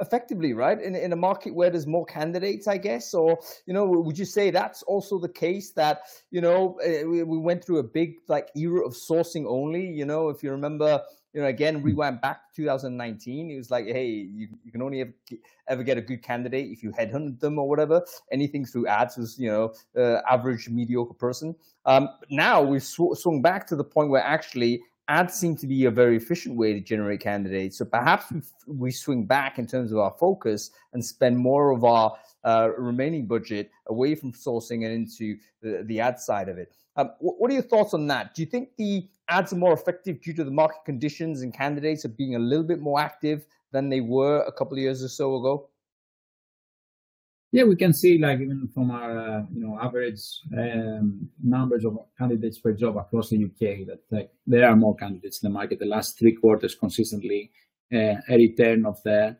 [0.00, 0.80] effectively, right?
[0.80, 4.24] In, in a market where there's more candidates, I guess, or you know, would you
[4.24, 8.16] say that's also the case that you know eh, we, we went through a big
[8.28, 9.86] like era of sourcing only?
[9.86, 11.00] You know, if you remember,
[11.34, 13.50] you know, again, we went back to 2019.
[13.50, 15.12] It was like, hey, you, you can only ever,
[15.68, 18.02] ever get a good candidate if you headhunt them or whatever.
[18.30, 21.56] Anything through ads was, you know, uh, average, mediocre person.
[21.86, 25.84] Um, now we've sw- swung back to the point where actually ads seem to be
[25.86, 27.78] a very efficient way to generate candidates.
[27.78, 31.82] So perhaps we, we swing back in terms of our focus and spend more of
[31.82, 36.72] our uh, remaining budget away from sourcing and into the, the ad side of it.
[36.96, 38.34] Um, what, are your thoughts on that?
[38.34, 42.04] Do you think the ads are more effective due to the market conditions and candidates
[42.04, 45.08] are being a little bit more active than they were a couple of years or
[45.08, 45.68] so ago?
[47.50, 51.96] Yeah, we can see like even from our uh, you know average um, numbers of
[52.18, 55.78] candidates per job across the UK that like, there are more candidates in the market.
[55.78, 57.52] The last three quarters consistently
[57.92, 59.36] uh, a return of the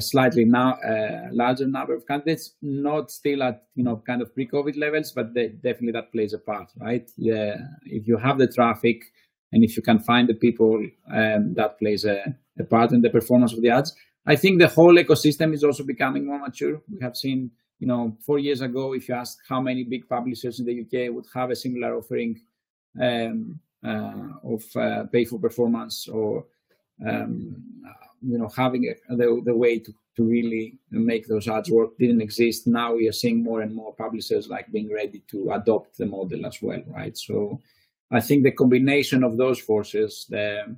[0.00, 4.76] slightly now uh, larger number of candidates, not still at you know kind of pre-COVID
[4.78, 7.10] levels, but they, definitely that plays a part, right?
[7.16, 9.02] Yeah, if you have the traffic
[9.52, 13.10] and if you can find the people, um, that plays a, a part in the
[13.10, 13.94] performance of the ads.
[14.26, 16.82] I think the whole ecosystem is also becoming more mature.
[16.92, 20.58] We have seen, you know, four years ago, if you ask how many big publishers
[20.58, 22.40] in the UK would have a similar offering
[23.00, 26.46] um, uh, of uh, pay for performance or,
[27.06, 27.62] um,
[28.26, 32.22] you know, having a, the, the way to, to really make those ads work didn't
[32.22, 32.66] exist.
[32.66, 36.44] Now we are seeing more and more publishers like being ready to adopt the model
[36.46, 37.16] as well, right?
[37.16, 37.60] So
[38.10, 40.76] I think the combination of those forces, the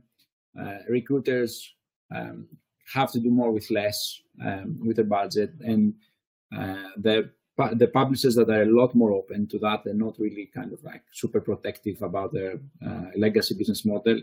[0.60, 1.74] uh, recruiters
[2.14, 2.46] um,
[2.94, 5.94] have to do more with less um, with a budget, and
[6.56, 7.30] uh, the
[7.74, 10.82] the publishers that are a lot more open to that and not really kind of
[10.84, 14.20] like super protective about their uh, legacy business model,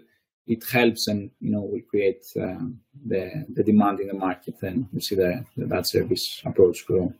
[0.48, 4.88] it helps and you know will create um, the the demand in the market, and
[4.94, 7.14] we see the, the that service approach grow.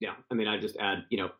[0.00, 1.30] Yeah, I mean, I just add, you know,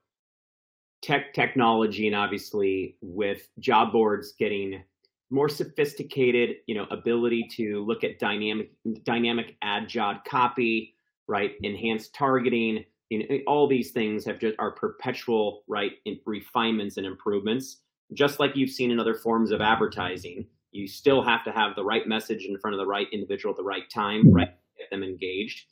[1.02, 4.82] tech technology and obviously with job boards getting
[5.30, 8.70] more sophisticated, you know, ability to look at dynamic
[9.02, 10.94] dynamic ad job copy,
[11.26, 11.52] right?
[11.62, 17.06] Enhanced targeting, you know, all these things have just are perpetual, right, in refinements and
[17.06, 17.78] improvements.
[18.14, 20.46] Just like you've seen in other forms of advertising,
[20.76, 23.56] you still have to have the right message in front of the right individual at
[23.56, 24.50] the right time, right?
[24.78, 25.64] Get them engaged.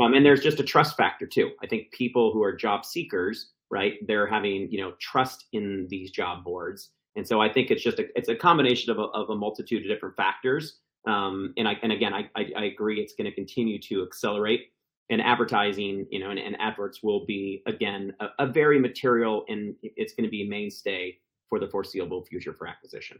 [0.00, 1.50] Um, and there's just a trust factor too.
[1.62, 6.10] I think people who are job seekers, right, they're having you know trust in these
[6.10, 9.28] job boards and so I think it's just a, it's a combination of a, of
[9.30, 10.78] a multitude of different factors.
[11.04, 14.66] Um, and I, and again, I, I, I agree it's going to continue to accelerate
[15.10, 19.74] and advertising, you know, and, and adverts will be again, a, a very material and
[19.82, 23.18] it's going to be a mainstay for the foreseeable future for acquisition.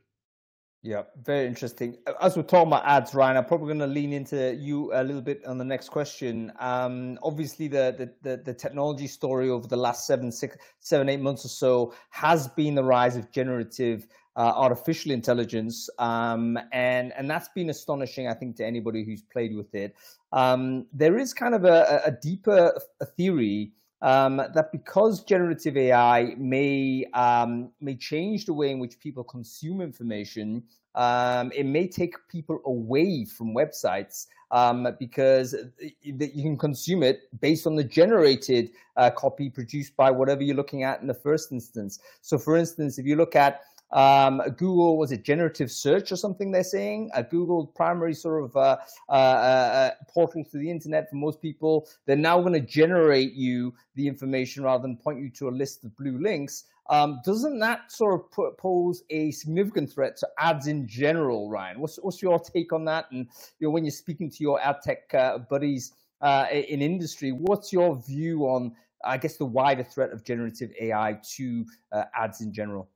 [0.83, 1.97] Yeah, very interesting.
[2.21, 5.21] As we're talking about ads, Ryan, I'm probably going to lean into you a little
[5.21, 6.53] bit on the next question.
[6.61, 11.21] Um, obviously, the, the, the the technology story over the last seven, six, seven, eight
[11.21, 14.07] months or so has been the rise of generative
[14.37, 19.57] uh, artificial intelligence, um, and and that's been astonishing, I think, to anybody who's played
[19.57, 19.97] with it.
[20.33, 23.73] Um, there is kind of a, a deeper a theory
[24.03, 29.81] um, that because generative AI may um, may change the way in which people consume
[29.81, 30.63] information,
[30.95, 35.55] um, it may take people away from websites um, because
[36.03, 40.85] you can consume it based on the generated uh, copy produced by whatever you're looking
[40.85, 41.99] at in the first instance.
[42.23, 46.51] So, for instance, if you look at um, Google was it generative search or something
[46.51, 47.11] they're saying?
[47.15, 48.77] A Google primary sort of uh,
[49.09, 51.89] uh, uh, portal to the internet for most people.
[52.07, 55.85] They're now going to generate you the information rather than point you to a list
[55.85, 56.65] of blue links.
[56.91, 61.81] Um, doesn't that sort of put, pose a significant threat to ads in general, Ryan?
[61.81, 63.07] What's, what's your take on that?
[63.11, 63.27] And
[63.59, 67.73] you know, when you're speaking to your ad tech uh, buddies uh, in industry, what's
[67.73, 68.75] your view on,
[69.05, 72.89] I guess, the wider threat of generative AI to uh, ads in general?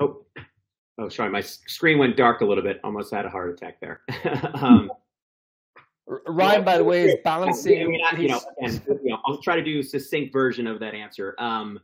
[0.00, 0.24] Oh,
[0.98, 2.80] oh, sorry, my screen went dark a little bit.
[2.84, 4.00] Almost had a heart attack there.
[4.54, 4.90] um,
[6.06, 7.80] Ryan, by the way, is balancing.
[7.80, 10.66] I mean, I, you know, and, you know, I'll try to do a succinct version
[10.66, 11.34] of that answer.
[11.38, 11.78] Um,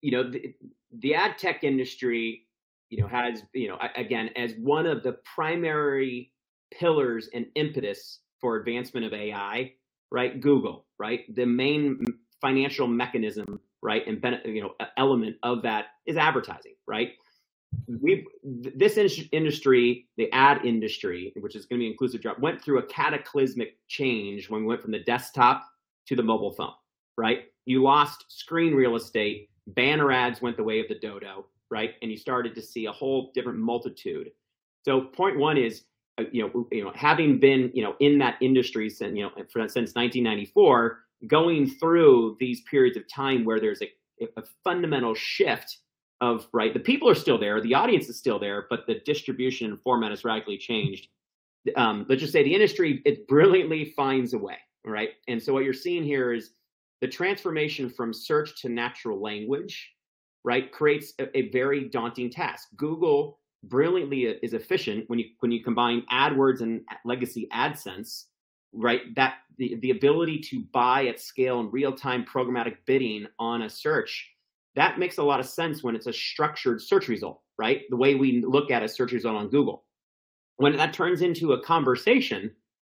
[0.00, 0.54] you know, the,
[1.00, 2.46] the ad tech industry,
[2.90, 6.32] you know, has you know again as one of the primary
[6.70, 9.72] pillars and impetus for advancement of AI,
[10.10, 10.40] right?
[10.40, 11.34] Google, right?
[11.34, 12.04] The main
[12.40, 17.10] financial mechanism, right, and you know element of that is advertising, right?
[17.86, 18.98] We this
[19.32, 23.76] industry, the ad industry, which is going to be inclusive job, went through a cataclysmic
[23.88, 25.64] change when we went from the desktop
[26.06, 26.72] to the mobile phone.
[27.16, 29.50] Right, you lost screen real estate.
[29.68, 31.46] Banner ads went the way of the dodo.
[31.70, 34.30] Right, and you started to see a whole different multitude.
[34.84, 35.84] So point one is,
[36.18, 39.30] uh, you know, you know, having been you know in that industry since you know
[39.36, 43.90] since 1994, going through these periods of time where there's a,
[44.36, 45.78] a fundamental shift
[46.20, 49.70] of right the people are still there the audience is still there but the distribution
[49.70, 51.08] and format has radically changed.
[51.76, 55.10] Um, let's just say the industry it brilliantly finds a way right?
[55.26, 56.52] And so what you're seeing here is
[57.00, 59.90] the transformation from search to natural language
[60.44, 62.68] right creates a, a very daunting task.
[62.76, 68.24] Google brilliantly is efficient when you when you combine adwords and legacy adsense
[68.72, 69.14] right?
[69.14, 74.30] That the, the ability to buy at scale and real-time programmatic bidding on a search
[74.76, 77.82] that makes a lot of sense when it's a structured search result, right?
[77.90, 79.84] The way we look at a search result on Google.
[80.56, 82.50] When that turns into a conversation,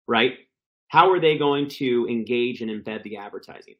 [0.07, 0.33] right?
[0.89, 3.75] How are they going to engage and embed the advertising?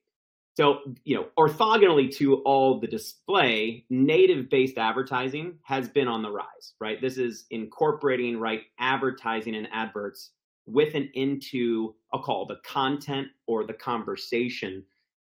[0.57, 6.31] So, you know, orthogonally to all the display, native based advertising has been on the
[6.31, 7.01] rise, right?
[7.01, 10.31] This is incorporating, right, advertising and adverts
[10.65, 14.83] with and into, I'll call the content or the conversation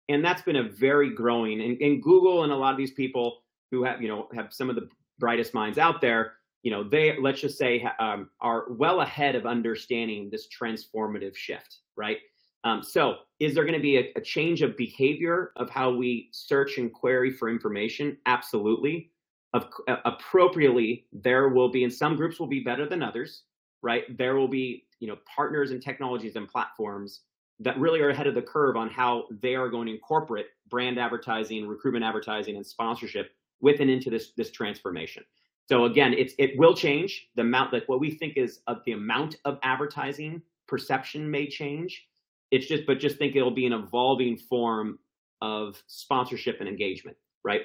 [0.09, 3.41] and that's been a very growing and, and google and a lot of these people
[3.71, 4.87] who have you know have some of the
[5.19, 6.33] brightest minds out there
[6.63, 11.79] you know, they let's just say um, are well ahead of understanding this transformative shift,
[11.95, 12.17] right?
[12.63, 16.29] Um, so, is there going to be a, a, change of behavior of how we
[16.31, 18.17] search and query for information?
[18.27, 19.09] Absolutely.
[19.53, 23.43] Of, uh, appropriately, there will be, and some groups will be better than others,
[23.81, 24.15] right?
[24.15, 27.21] There will be, you know, partners and technologies and platforms
[27.61, 30.99] that really are ahead of the curve on how they are going to incorporate brand
[30.99, 33.31] advertising, recruitment advertising, and sponsorship
[33.61, 35.23] with and into this this transformation.
[35.69, 38.93] So again, it's it will change the amount that what we think is of the
[38.93, 42.07] amount of advertising perception may change.
[42.49, 44.99] It's just but just think it'll be an evolving form
[45.41, 47.61] of sponsorship and engagement, right?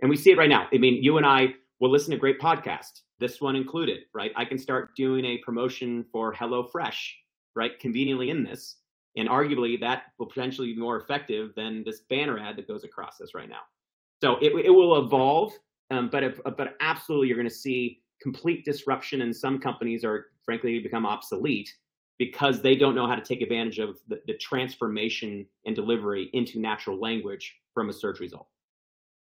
[0.00, 0.68] And we see it right now.
[0.72, 4.32] I mean, you and I will listen to great podcasts, this one included, right?
[4.36, 7.10] I can start doing a promotion for HelloFresh,
[7.54, 7.78] right?
[7.78, 8.76] Conveniently in this.
[9.16, 13.20] And arguably that will potentially be more effective than this banner ad that goes across
[13.20, 13.62] us right now.
[14.22, 15.52] So it, it will evolve,
[15.90, 20.26] um, but if, but absolutely you're going to see complete disruption, and some companies are
[20.44, 21.74] frankly become obsolete
[22.18, 26.60] because they don't know how to take advantage of the, the transformation and delivery into
[26.60, 28.46] natural language from a search result.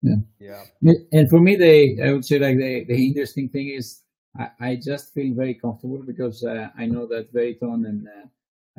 [0.04, 0.16] Yeah.
[0.40, 0.94] yeah.
[1.12, 4.02] And for me, the I would say like the, the interesting thing is
[4.38, 8.28] I, I just feel very comfortable because uh, I know that Veritone and uh,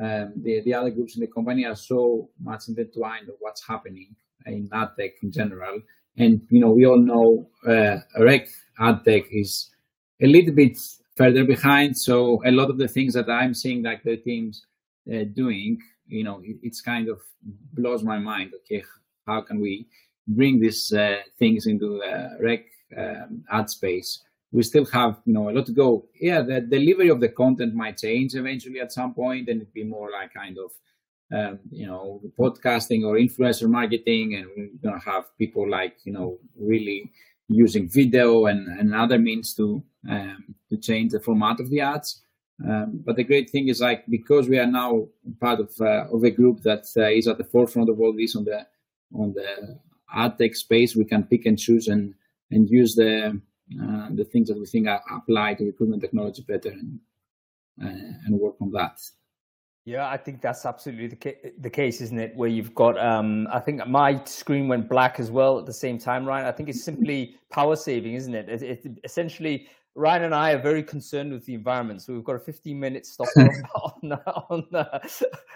[0.03, 4.15] um, the the other groups in the company are so much intertwined of what's happening
[4.47, 5.81] in ad tech in general
[6.17, 9.71] and, you know, we all know uh, rec ad tech is
[10.23, 10.79] a little bit
[11.17, 11.97] further behind.
[11.97, 14.65] So a lot of the things that I'm seeing like the teams
[15.13, 17.21] uh, doing, you know, it, it's kind of
[17.73, 18.53] blows my mind.
[18.61, 18.85] Okay,
[19.27, 19.87] how can we
[20.29, 22.61] bring these uh, things into the rec
[22.97, 24.23] um, ad space?
[24.55, 26.07] We still have, you know, a lot to go.
[26.21, 29.83] Yeah, the delivery of the content might change eventually at some point, and it'd be
[29.83, 30.71] more like kind of
[31.33, 36.39] um, you know, podcasting or influencer marketing, and we're gonna have people like you know
[36.57, 37.11] really
[37.49, 42.23] using video and, and other means to um, to change the format of the ads.
[42.65, 45.09] Um, but the great thing is like because we are now
[45.41, 48.37] part of uh, of a group that uh, is at the forefront of all this
[48.37, 48.67] on the
[49.15, 49.81] on the
[50.15, 52.15] ad tech space, we can pick and choose and
[52.51, 53.41] and use the
[53.83, 56.99] uh, the things that we think apply to recruitment technology better and
[57.83, 59.01] uh, and work on that.
[59.87, 62.35] Yeah, I think that's absolutely the, ca- the case, isn't it?
[62.35, 65.99] Where you've got, um, I think my screen went black as well at the same
[65.99, 66.47] time, Ryan.
[66.47, 68.49] I think it's simply power saving, isn't it?
[68.49, 72.35] It, it essentially Ryan and I are very concerned with the environment, so we've got
[72.35, 74.13] a 15 minute stop on
[74.51, 74.99] on, uh,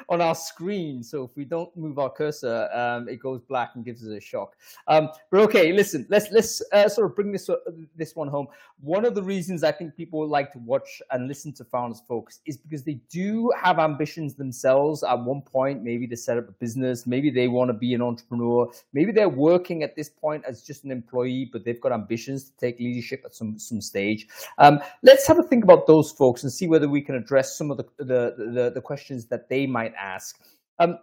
[0.08, 1.02] on our screen.
[1.02, 4.20] So if we don't move our cursor, um, it goes black and gives us a
[4.20, 4.54] shock.
[4.86, 7.56] Um, but okay, listen, let's let's uh, sort of bring this uh,
[7.96, 8.46] this one home.
[8.80, 12.40] One of the reasons I think people like to watch and listen to Founders Focus
[12.46, 15.02] is because they do have ambitions themselves.
[15.02, 18.02] At one point, maybe to set up a business, maybe they want to be an
[18.02, 22.44] entrepreneur, maybe they're working at this point as just an employee, but they've got ambitions
[22.44, 24.27] to take leadership at some some stage.
[24.58, 27.70] Um, let's have a think about those folks and see whether we can address some
[27.70, 30.40] of the the, the, the questions that they might ask.
[30.78, 30.98] Um,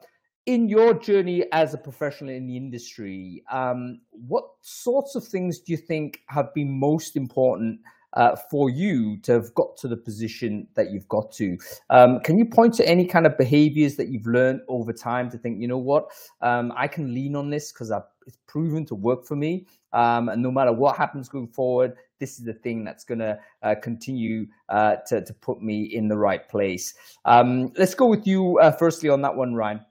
[0.46, 5.72] in your journey as a professional in the industry, um, what sorts of things do
[5.72, 7.80] you think have been most important
[8.16, 11.58] uh, for you to have got to the position that you've got to.
[11.90, 15.38] Um, can you point to any kind of behaviors that you've learned over time to
[15.38, 16.08] think, you know what,
[16.42, 17.92] um, I can lean on this because
[18.26, 19.68] it's proven to work for me.
[19.94, 23.40] Um, and no matter what happens going forward, this is the thing that's going to
[23.64, 26.94] uh, continue uh, to, to put me in the right place.
[27.26, 29.82] Um, let's go with you uh, firstly on that one, Ryan.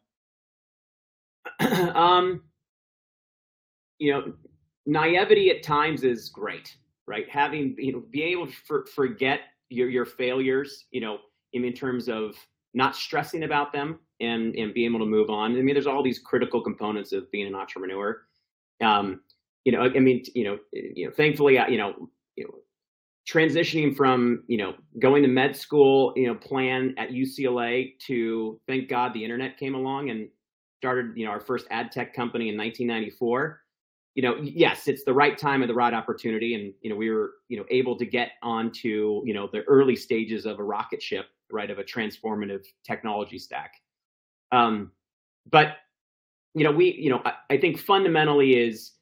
[1.95, 2.43] um,
[3.99, 4.33] you know,
[4.87, 7.29] naivety at times is great, right?
[7.29, 11.19] Having you know, being able to for, forget your your failures, you know,
[11.53, 12.35] in, in terms of
[12.75, 15.57] not stressing about them and and being able to move on.
[15.57, 18.23] I mean, there's all these critical components of being an entrepreneur.
[18.83, 19.21] Um,
[19.65, 22.55] you know, I mean, you know, you know, thankfully, you know, you know,
[23.29, 28.89] transitioning from you know going to med school, you know, plan at UCLA to thank
[28.89, 30.29] God the internet came along and
[30.79, 33.61] started you know our first ad tech company in 1994.
[34.15, 37.11] You know, yes, it's the right time and the right opportunity, and you know we
[37.11, 41.03] were you know able to get onto you know the early stages of a rocket
[41.03, 43.75] ship, right, of a transformative technology stack.
[44.53, 44.93] Um,
[45.51, 45.79] but
[46.55, 48.93] you know we you know I, I think fundamentally is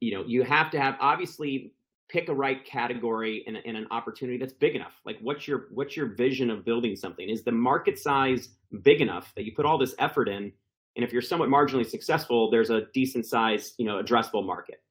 [0.00, 1.72] you know you have to have obviously
[2.08, 5.96] pick a right category and, and, an opportunity that's big enough like what's your what's
[5.96, 8.50] your vision of building something is the market size
[8.82, 10.52] big enough that you put all this effort in
[10.96, 14.82] and if you're somewhat marginally successful there's a decent size you know addressable market.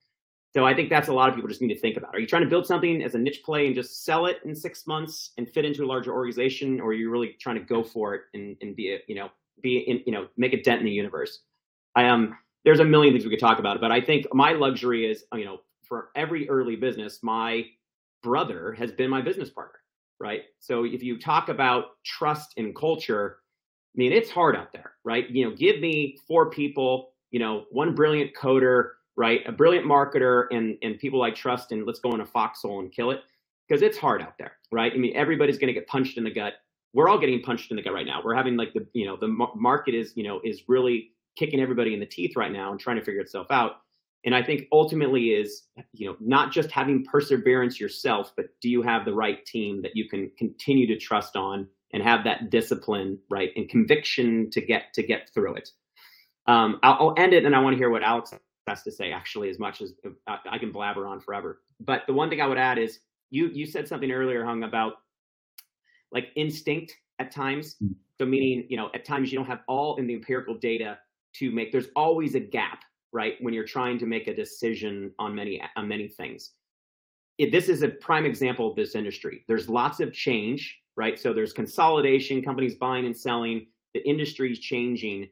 [0.53, 2.15] So i think that's a lot of people just need to think about.
[2.15, 4.55] Are you trying to build something as a niche play and just sell it in
[4.55, 7.83] six months and fit into a larger organization or are you really trying to go
[7.83, 9.29] for it and, and be a you know
[9.61, 11.41] be in you know make a dent in the universe?
[11.95, 14.53] I am um, there's a million things we could talk about, but I think my
[14.53, 17.65] luxury is, you know, for every early business, my
[18.21, 19.79] brother has been my business partner,
[20.19, 20.41] right?
[20.59, 23.37] So if you talk about trust and culture,
[23.95, 25.29] I mean, it's hard out there, right?
[25.29, 29.41] You know, give me four people, you know, one brilliant coder, right?
[29.47, 32.91] A brilliant marketer and and people I trust, and let's go in a foxhole and
[32.91, 33.21] kill it
[33.67, 34.91] because it's hard out there, right?
[34.93, 36.53] I mean, everybody's going to get punched in the gut.
[36.93, 38.21] We're all getting punched in the gut right now.
[38.23, 41.93] We're having like the you know the market is you know is really kicking everybody
[41.93, 43.77] in the teeth right now and trying to figure itself out.
[44.25, 45.63] And I think ultimately is
[45.93, 49.95] you know not just having perseverance yourself, but do you have the right team that
[49.95, 54.93] you can continue to trust on and have that discipline, right, and conviction to get
[54.93, 55.69] to get through it.
[56.47, 58.33] Um, I'll, I'll end it, and I want to hear what Alex
[58.67, 59.11] has to say.
[59.11, 59.93] Actually, as much as
[60.27, 61.61] I, I can blabber on forever.
[61.79, 64.93] But the one thing I would add is you you said something earlier, Hung, about
[66.11, 67.75] like instinct at times.
[67.83, 67.95] Mm.
[68.19, 70.97] So meaning, you know, at times you don't have all in the empirical data
[71.35, 71.71] to make.
[71.71, 75.87] There's always a gap, right, when you're trying to make a decision on many on
[75.87, 76.51] many things.
[77.37, 79.45] It, this is a prime example of this industry.
[79.47, 81.17] There's lots of change, right?
[81.17, 85.29] So there's consolidation, companies buying and selling, the industry's changing.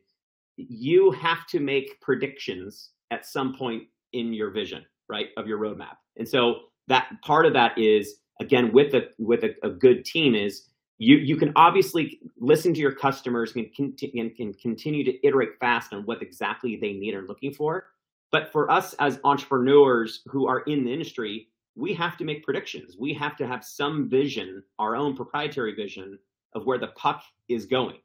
[0.55, 5.97] You have to make predictions at some point in your vision, right, of your roadmap.
[6.15, 10.35] And so that part of that is again with a with a, a good team
[10.35, 15.59] is you you can obviously listen to your customers and, and, and continue to iterate
[15.59, 17.87] fast on what exactly they need or looking for.
[18.31, 22.97] But for us as entrepreneurs who are in the industry, we have to make predictions.
[22.97, 26.17] We have to have some vision, our own proprietary vision
[26.53, 27.97] of where the puck is going.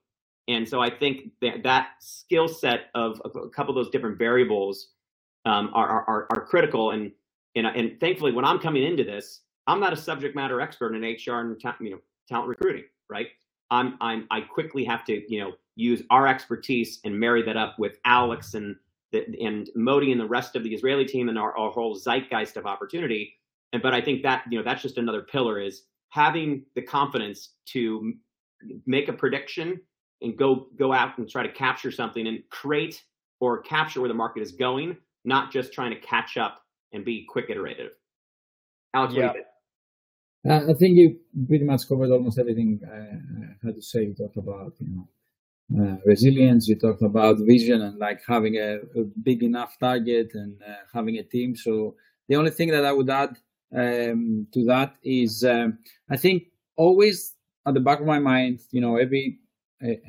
[0.49, 4.89] And so I think that that skill set of, a couple of those different variables
[5.47, 6.91] um, are, are, are critical.
[6.91, 7.13] And
[7.55, 11.03] and, and thankfully, when I'm coming into this, I'm not a subject matter expert in
[11.03, 11.99] HR and ta- you know
[12.29, 13.29] talent recruiting, right?
[13.71, 17.79] I'm I'm I quickly have to you know use our expertise and marry that up
[17.79, 18.77] with Alex and
[19.13, 22.57] the, and Modi and the rest of the Israeli team and our, our whole zeitgeist
[22.57, 23.35] of opportunity.
[23.73, 27.55] And but I think that you know that's just another pillar is having the confidence
[27.67, 28.13] to
[28.87, 29.81] make a prediction
[30.21, 33.03] and go go out and try to capture something and create
[33.41, 36.63] or capture where the market is going, not just trying to catch up
[36.93, 37.93] and be quick iterative.
[38.95, 39.33] Alex, yeah.
[40.49, 44.05] Uh, I think you pretty much covered almost everything I had to say.
[44.05, 45.09] You talked about, you know,
[45.81, 46.69] uh, resilience.
[46.69, 51.19] You talked about vision and like having a, a big enough target and uh, having
[51.19, 51.55] a team.
[51.57, 51.95] So
[52.29, 53.37] the only thing that I would add
[53.75, 55.79] um, to that is, um,
[56.11, 56.45] I think
[56.77, 57.35] always
[57.67, 59.39] at the back of my mind, you know, every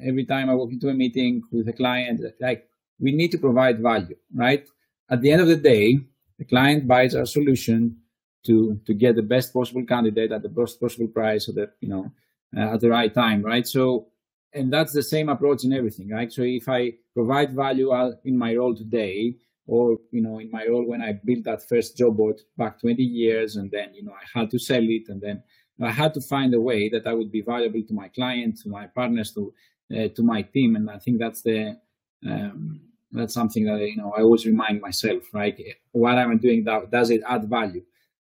[0.06, 2.68] every time I walk into a meeting with a client, like
[3.00, 4.68] we need to provide value, right?
[5.10, 6.00] At the end of the day,
[6.38, 7.98] the client buys our solution
[8.46, 11.90] to to get the best possible candidate at the best possible price at the you
[11.90, 12.12] know
[12.56, 13.68] uh, at the right time, right?
[13.68, 14.08] So,
[14.54, 16.32] and that's the same approach in everything, right?
[16.32, 17.92] So if I provide value
[18.24, 19.36] in my role today,
[19.66, 23.02] or you know in my role when I built that first job board back 20
[23.02, 25.44] years, and then you know I had to sell it, and then
[25.82, 28.70] I had to find a way that I would be valuable to my client, to
[28.70, 29.54] my partners, to
[29.96, 31.78] uh, to my team, and I think that's the
[32.26, 35.58] um, that's something that you know I always remind myself, right?
[35.92, 37.84] What I'm doing, that does it add value?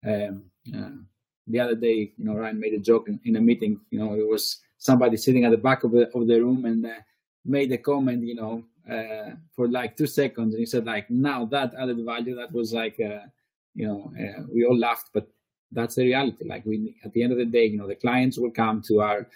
[0.07, 0.91] Um, uh,
[1.47, 3.81] the other day, you know, Ryan made a joke in, in, a meeting.
[3.91, 6.87] You know, it was somebody sitting at the back of the of the room and
[6.87, 7.01] uh,
[7.45, 8.24] made a comment.
[8.24, 12.37] You know, uh, for like two seconds, and he said, like, now that added value.
[12.37, 13.26] That was like, uh,
[13.74, 15.28] you know, uh, we all laughed, but
[15.72, 16.45] that's the reality.
[16.47, 19.01] Like, we at the end of the day, you know, the clients will come to
[19.01, 19.28] our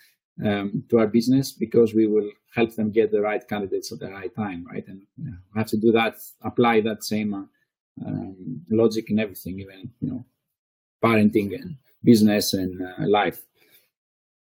[0.44, 4.10] um, to our business because we will help them get the right candidates at the
[4.10, 4.86] right time, right?
[4.88, 7.44] And you know, have to do that, apply that same uh,
[8.06, 10.24] um, logic in everything, even you know,
[11.02, 13.44] parenting and business and uh, life.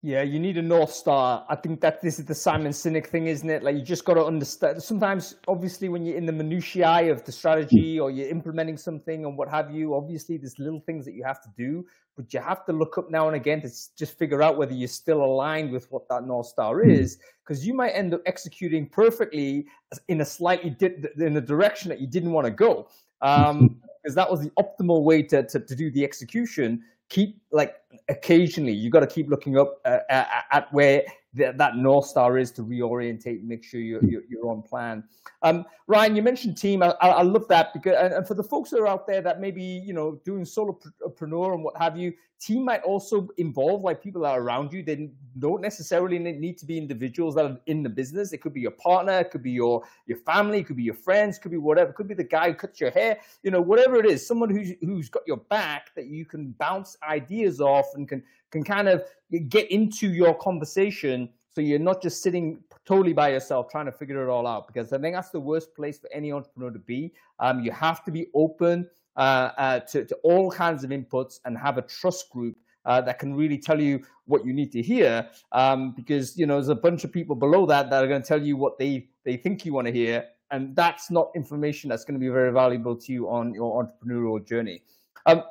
[0.03, 1.45] Yeah, you need a north star.
[1.49, 3.65] I think that this is the Simon Sinek thing, isn't it?
[3.65, 4.81] Like you just got to understand.
[4.81, 9.37] Sometimes, obviously, when you're in the minutiae of the strategy or you're implementing something and
[9.37, 11.85] what have you, obviously there's little things that you have to do,
[12.17, 14.87] but you have to look up now and again to just figure out whether you're
[14.87, 16.91] still aligned with what that north star hmm.
[16.91, 19.67] is, because you might end up executing perfectly
[20.07, 22.89] in a slightly di- in a direction that you didn't want to go,
[23.21, 27.77] because um, that was the optimal way to, to to do the execution keep like
[28.09, 31.03] occasionally you got to keep looking up uh, at, where
[31.37, 35.05] th- that north star is to reorientate and make sure you're, you're, you're on plan.
[35.43, 36.83] Um, ryan you mentioned team.
[36.83, 39.63] I, I, love that because and for the folks that are out there that maybe
[39.63, 44.31] you know doing solopreneur and what have you team might also involve like people that
[44.31, 44.83] are around you.
[44.83, 48.33] They don't necessarily need to be individuals that are in the business.
[48.33, 50.95] It could be your partner it could be your your family it could be your
[50.95, 53.51] friends it could be whatever it could be the guy who cuts your hair you
[53.51, 57.61] know whatever it is someone who's who's got your back that you can bounce ideas
[57.61, 59.05] off and can can kind of
[59.49, 64.23] get into your conversation so you're not just sitting totally by yourself trying to figure
[64.27, 67.13] it all out because I think that's the worst place for any entrepreneur to be.
[67.41, 68.89] Um, you have to be open.
[69.19, 72.57] uh, uh, to, to all kinds of inputs and have a trust group
[72.87, 76.55] uh, that can really tell you what you need to hear um, because you know
[76.55, 79.09] there's a bunch of people below that that are going to tell you what they
[79.25, 82.53] they think you want to hear and that's not information that's going to be very
[82.53, 84.81] valuable to you on your entrepreneurial journey
[85.27, 85.43] um,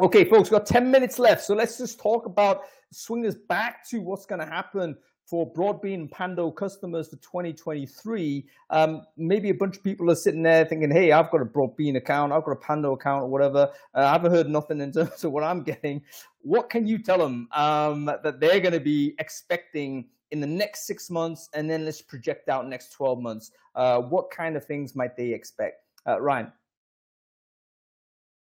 [0.00, 3.88] okay folks we've got 10 minutes left so let's just talk about swing us back
[3.88, 8.46] to what's going to happen for Broadbean Pando customers for 2023.
[8.70, 11.96] Um, maybe a bunch of people are sitting there thinking, hey, I've got a Broadbean
[11.96, 13.70] account, I've got a Pando account or whatever.
[13.94, 16.02] Uh, I haven't heard nothing in terms of what I'm getting.
[16.40, 20.86] What can you tell them um, that they're going to be expecting in the next
[20.86, 21.48] six months?
[21.54, 23.50] And then let's project out next 12 months.
[23.74, 25.84] Uh, what kind of things might they expect?
[26.06, 26.52] Uh, Ryan.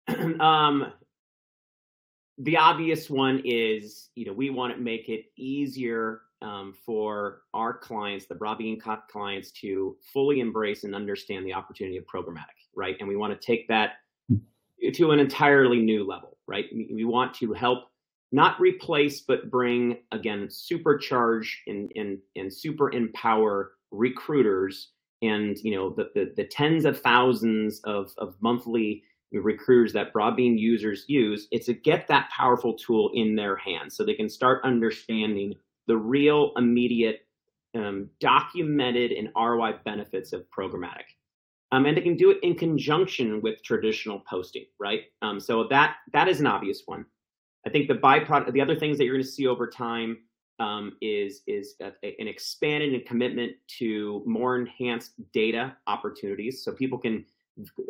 [0.39, 0.93] um,
[2.37, 7.75] the obvious one is, you know, we want to make it easier um, for our
[7.75, 8.79] clients, the Broadbean
[9.09, 12.95] clients, to fully embrace and understand the opportunity of programmatic, right?
[12.99, 13.93] And we want to take that
[14.93, 16.65] to an entirely new level, right?
[16.71, 17.85] We want to help
[18.31, 25.89] not replace, but bring again, supercharge and and and super empower recruiters and you know
[25.89, 31.47] the the, the tens of thousands of of monthly recruiters that Broadbean users use.
[31.51, 35.53] It's to get that powerful tool in their hands so they can start understanding
[35.87, 37.27] the real immediate
[37.75, 41.05] um, documented and ROI benefits of programmatic.
[41.71, 45.01] Um, and they can do it in conjunction with traditional posting, right?
[45.21, 47.05] Um, so that that is an obvious one.
[47.65, 50.17] I think the byproduct, the other things that you're going to see over time
[50.59, 57.25] um, is is a, an expanded commitment to more enhanced data opportunities, so people can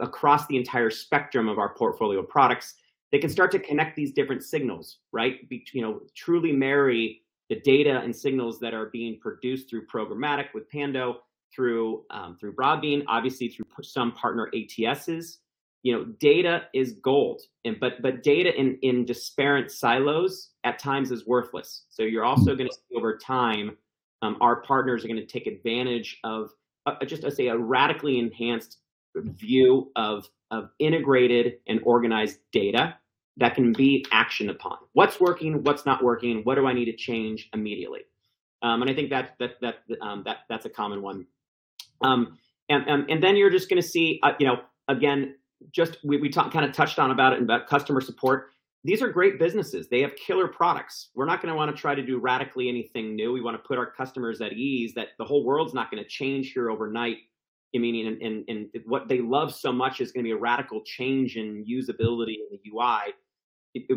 [0.01, 2.76] across the entire spectrum of our portfolio products,
[3.11, 5.47] they can start to connect these different signals, right?
[5.49, 10.47] Be, you know, truly marry the data and signals that are being produced through programmatic
[10.53, 11.22] with Pando,
[11.55, 15.38] through um, through Broadbean, obviously through some partner ATSs.
[15.84, 21.11] You know, data is gold, and but but data in in disparate silos at times
[21.11, 21.86] is worthless.
[21.89, 23.78] So you're also going to see over time,
[24.22, 26.49] um, our partners are going to take advantage of
[26.86, 28.80] uh, just I say a radically enhanced
[29.22, 32.95] view of of integrated and organized data
[33.38, 34.78] that can be actioned upon.
[34.93, 35.63] What's working?
[35.63, 36.41] What's not working?
[36.43, 38.01] What do I need to change immediately?
[38.61, 41.28] Um, and I think that that that um, that that's a common one.
[42.01, 42.38] Um,
[42.70, 44.57] and, and and then you're just going to see, uh, you know,
[44.88, 45.36] again,
[45.72, 48.49] just we we talk, kind of touched on about it about customer support.
[48.84, 49.89] These are great businesses.
[49.89, 51.09] They have killer products.
[51.13, 53.34] We're not going to want to try to do radically anything new.
[53.34, 56.07] We want to put our customers at ease that the whole world's not going to
[56.07, 57.18] change here overnight.
[57.76, 60.38] I mean, and, and, and what they love so much is going to be a
[60.38, 63.13] radical change in usability in the UI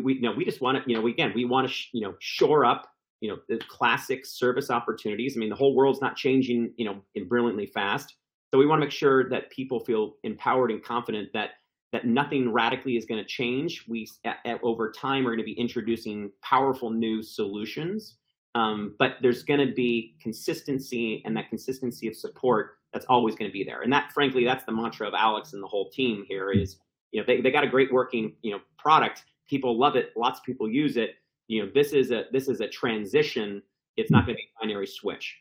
[0.03, 2.01] we you know we just want to you know again we want to sh- you
[2.01, 5.35] know shore up you know the classic service opportunities.
[5.35, 8.15] I mean the whole world's not changing you know in brilliantly fast,
[8.51, 11.51] so we want to make sure that people feel empowered and confident that
[11.91, 13.85] that nothing radically is going to change.
[13.87, 18.17] We at, at, over time are going to be introducing powerful new solutions,
[18.55, 23.49] um, but there's going to be consistency and that consistency of support that's always going
[23.49, 23.81] to be there.
[23.81, 26.77] And that frankly that's the mantra of Alex and the whole team here is
[27.11, 29.23] you know they, they got a great working you know product.
[29.49, 30.11] People love it.
[30.15, 31.15] Lots of people use it.
[31.47, 33.61] You know this is a this is a transition.
[33.97, 35.37] It's not going to be a binary switch.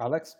[0.00, 0.36] Alex?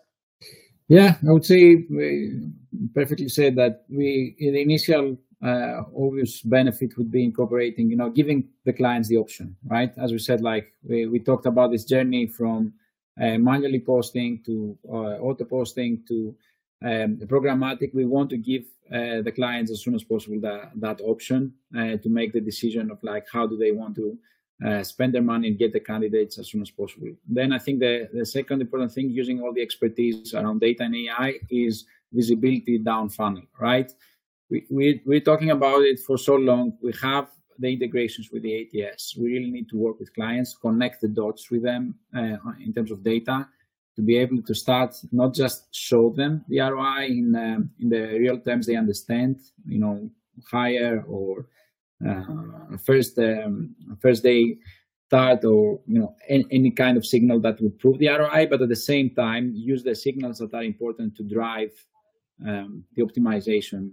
[0.87, 2.49] Yeah i would say we
[2.93, 8.09] perfectly said that we in the initial uh, obvious benefit would be incorporating you know
[8.09, 11.85] giving the clients the option right as we said like we, we talked about this
[11.85, 12.73] journey from
[13.21, 16.35] uh, manually posting to uh, auto posting to
[16.83, 18.63] um, programmatic we want to give
[18.93, 22.89] uh, the clients as soon as possible that, that option uh, to make the decision
[22.89, 24.17] of like how do they want to
[24.65, 27.09] uh, spend their money and get the candidates as soon as possible.
[27.27, 30.95] Then I think the, the second important thing using all the expertise around data and
[30.95, 33.91] AI is visibility down funnel, right?
[34.49, 36.77] We, we, we're talking about it for so long.
[36.81, 37.27] We have
[37.59, 39.15] the integrations with the ATS.
[39.17, 42.91] We really need to work with clients, connect the dots with them uh, in terms
[42.91, 43.47] of data
[43.95, 48.03] to be able to start not just show them the ROI in um, in the
[48.19, 50.09] real terms they understand, you know,
[50.49, 51.47] hire or
[52.07, 54.55] uh, first um, first day
[55.07, 58.61] start or you know any, any, kind of signal that would prove the ROI, but
[58.61, 61.71] at the same time use the signals that are important to drive
[62.45, 63.91] um, the optimization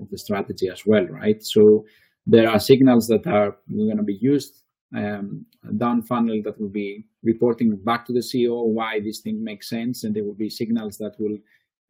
[0.00, 1.42] of the strategy as well, right?
[1.42, 1.84] So
[2.26, 4.62] there are signals that are going to be used
[4.96, 9.68] um, down funnel that will be reporting back to the CEO why this thing makes
[9.68, 11.38] sense, and there will be signals that will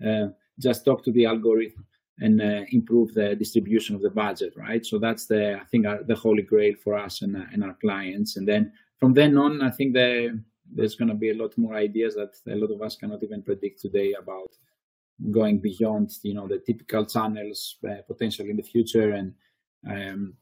[0.06, 0.28] uh,
[0.58, 1.84] just talk to the algorithm
[2.20, 4.84] and uh, improve the distribution of the budget, right?
[4.84, 7.76] So that's the I think uh, the holy grail for us and, uh, and our
[7.80, 8.36] clients.
[8.36, 10.40] And then from then on, I think the,
[10.72, 13.42] there's going to be a lot more ideas that a lot of us cannot even
[13.42, 14.52] predict today about
[15.30, 19.34] going beyond you know the typical channels uh, potentially in the future and
[19.88, 20.34] um,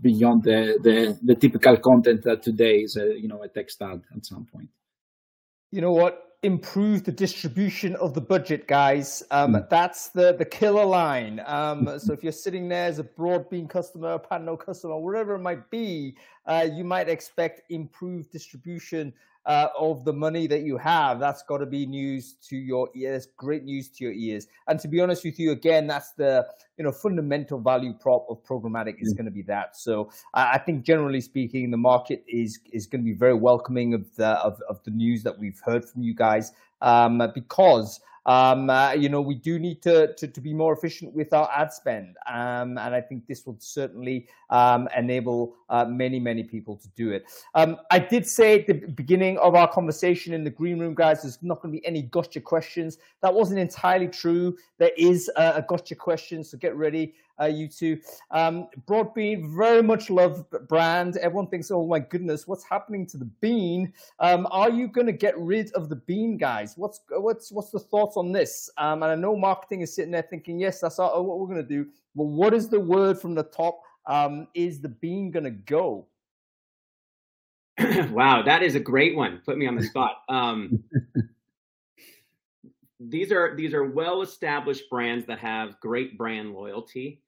[0.00, 4.02] beyond the, the the typical content that today is a you know a text ad
[4.14, 4.68] at some point.
[5.70, 6.30] You know what?
[6.42, 9.22] improve the distribution of the budget, guys.
[9.30, 9.68] Um, mm.
[9.68, 11.40] That's the, the killer line.
[11.44, 15.68] Um, so if you're sitting there as a Broadbean customer, Pando customer, whatever it might
[15.70, 19.12] be, uh, you might expect improved distribution
[19.46, 21.18] uh, of the money that you have.
[21.18, 23.28] That's got to be news to your ears.
[23.36, 24.46] Great news to your ears.
[24.68, 26.46] And to be honest with you, again, that's the
[26.80, 29.18] you know fundamental value prop of programmatic is mm.
[29.18, 29.76] going to be that.
[29.76, 34.06] So I think generally speaking, the market is is going to be very welcoming of
[34.16, 38.92] the of, of the news that we've heard from you guys um, because um, uh,
[38.92, 42.16] you know, we do need to, to, to, be more efficient with our ad spend.
[42.28, 47.10] Um, and I think this will certainly um, enable uh, many, many people to do
[47.10, 47.24] it.
[47.54, 51.22] Um, I did say at the beginning of our conversation in the green room, guys,
[51.22, 52.98] there's not going to be any gotcha questions.
[53.22, 54.56] That wasn't entirely true.
[54.78, 57.98] There is a, a gotcha question, so get ready uh, you two.
[58.30, 61.16] Um, Broadbean, very much loved brand.
[61.16, 63.92] Everyone thinks, oh my goodness, what's happening to the bean?
[64.18, 66.74] Um, are you going to get rid of the bean, guys?
[66.76, 68.70] What's what's what's the thoughts on this?
[68.76, 71.66] Um, and I know marketing is sitting there thinking, yes, that's all, what we're going
[71.66, 71.88] to do.
[72.14, 73.80] But what is the word from the top?
[74.06, 76.06] Um, is the bean going to go?
[78.10, 79.40] wow, that is a great one.
[79.44, 80.22] Put me on the spot.
[83.00, 87.22] These are these are well established brands that have great brand loyalty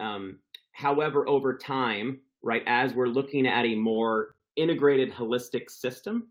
[0.00, 0.38] um,
[0.72, 6.28] however, over time, right, as we're looking at a more integrated, holistic system,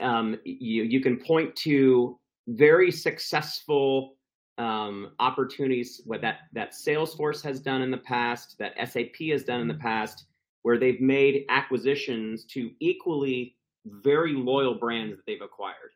[0.00, 2.18] um, you you can point to
[2.48, 4.16] very successful
[4.58, 9.60] um, opportunities what that that Salesforce has done in the past, that SAP has done
[9.60, 10.26] in the past,
[10.62, 13.56] where they've made acquisitions to equally
[13.86, 15.90] very loyal brands that they've acquired.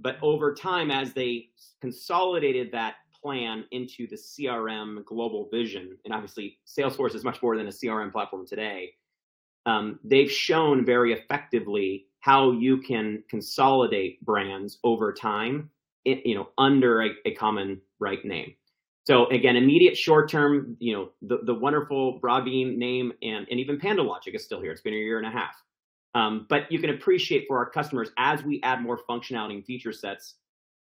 [0.00, 1.48] But over time, as they
[1.80, 7.66] consolidated that plan into the CRM global vision, and obviously Salesforce is much more than
[7.66, 8.94] a CRM platform today.
[9.66, 15.70] Um, they've shown very effectively how you can consolidate brands over time,
[16.04, 18.54] you know, under a, a common right name.
[19.06, 23.78] So again, immediate short term, you know, the, the wonderful Broadbean name and, and even
[23.78, 24.72] PandoLogic is still here.
[24.72, 25.54] It's been a year and a half.
[26.14, 29.92] Um, but you can appreciate for our customers as we add more functionality and feature
[29.92, 30.34] sets,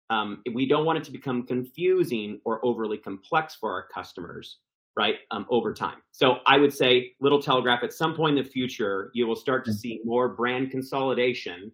[0.09, 4.57] um, we don't want it to become confusing or overly complex for our customers,
[4.97, 5.17] right?
[5.29, 5.97] Um, over time.
[6.11, 7.83] So I would say, little telegraph.
[7.83, 9.75] At some point in the future, you will start to mm.
[9.75, 11.71] see more brand consolidation.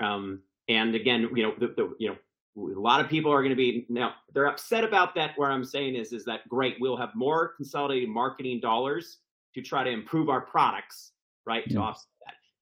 [0.00, 2.16] Um, and again, you know, the, the, you know,
[2.56, 5.32] a lot of people are going to be now they're upset about that.
[5.36, 6.76] Where I'm saying is, is that great?
[6.80, 9.18] We'll have more consolidated marketing dollars
[9.54, 11.12] to try to improve our products,
[11.46, 11.62] right?
[11.66, 11.74] Yeah.
[11.74, 12.08] To offset.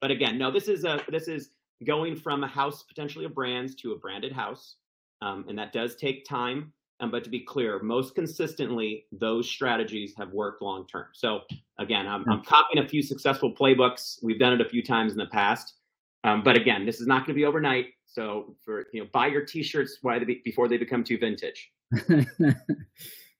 [0.01, 1.49] But again, no, this is a this is
[1.85, 4.77] going from a house potentially of brands to a branded house
[5.21, 6.73] um, and that does take time.
[6.99, 11.05] Um, but to be clear, most consistently, those strategies have worked long term.
[11.13, 11.41] So
[11.77, 14.17] again, I'm, I'm, copying a few successful playbooks.
[14.23, 15.75] We've done it a few times in the past,
[16.23, 17.89] um, but again, this is not going to be overnight.
[18.07, 21.71] So for you know, buy your T-shirts why they before they become too vintage.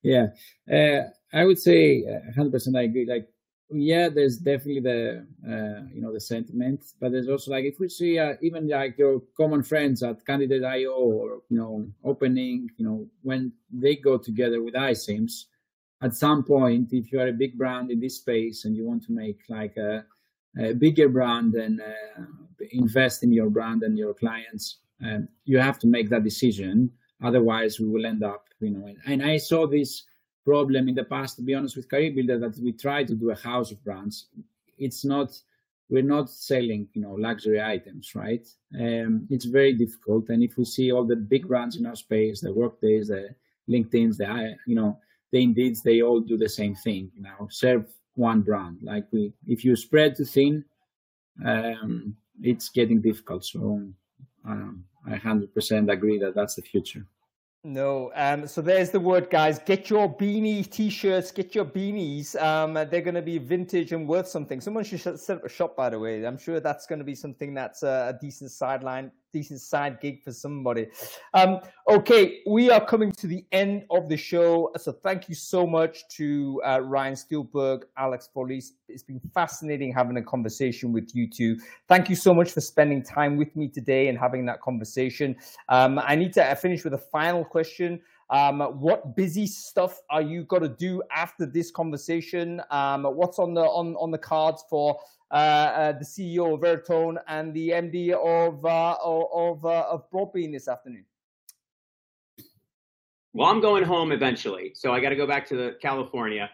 [0.03, 0.27] yeah,
[0.71, 2.03] uh, I would say
[2.37, 3.07] 100% I agree.
[3.09, 3.27] Like
[3.69, 7.89] yeah, there's definitely the uh, you know the sentiment, but there's also like if we
[7.89, 12.85] see uh, even like your common friends at candidate io or you know opening, you
[12.85, 15.45] know when they go together with iCIMS,
[16.01, 19.03] at some point, if you are a big brand in this space and you want
[19.05, 20.05] to make like a,
[20.59, 22.23] a bigger brand and uh,
[22.71, 26.91] invest in your brand and your clients, um, you have to make that decision.
[27.23, 28.85] Otherwise, we will end up, you know.
[28.85, 30.03] And, and I saw this
[30.47, 33.31] problem in the past, to be honest, with Career Builder that we try to do
[33.31, 34.27] a house of brands.
[34.77, 35.29] It's not,
[35.89, 38.47] we're not selling, you know, luxury items, right?
[38.73, 40.29] Um, it's very difficult.
[40.29, 43.35] And if we see all the big brands in our space, the Workdays, the
[43.69, 44.97] LinkedIn's, the, you know,
[45.33, 47.85] the Indeeds, they all do the same thing, you know, serve
[48.15, 48.77] one brand.
[48.81, 50.63] Like we, if you spread too thin,
[51.45, 53.43] um, it's getting difficult.
[53.43, 53.81] So
[54.45, 57.05] um, I 100% agree that that's the future.
[57.67, 58.13] No.
[58.15, 59.59] Um, so there's the word, guys.
[59.59, 61.31] Get your beanie t-shirts.
[61.31, 62.41] Get your beanies.
[62.41, 64.61] Um, they're going to be vintage and worth something.
[64.61, 66.25] Someone should set up a shop, by the way.
[66.25, 70.23] I'm sure that's going to be something that's a, a decent sideline decent side gig
[70.23, 70.87] for somebody.
[71.33, 71.59] Um,
[71.89, 74.71] okay, we are coming to the end of the show.
[74.77, 78.71] So thank you so much to uh, Ryan Steelberg, Alex Fourlis.
[78.87, 81.57] It's been fascinating having a conversation with you two.
[81.87, 85.35] Thank you so much for spending time with me today and having that conversation.
[85.69, 88.01] Um, I need to finish with a final question.
[88.29, 92.61] Um, what busy stuff are you got to do after this conversation?
[92.71, 97.17] Um, what's on the on on the cards for uh, uh, the CEO of Veritone
[97.27, 101.05] and the MD of uh, of uh, of Broadbean this afternoon?
[103.33, 106.49] Well, I'm going home eventually, so I got to go back to the California.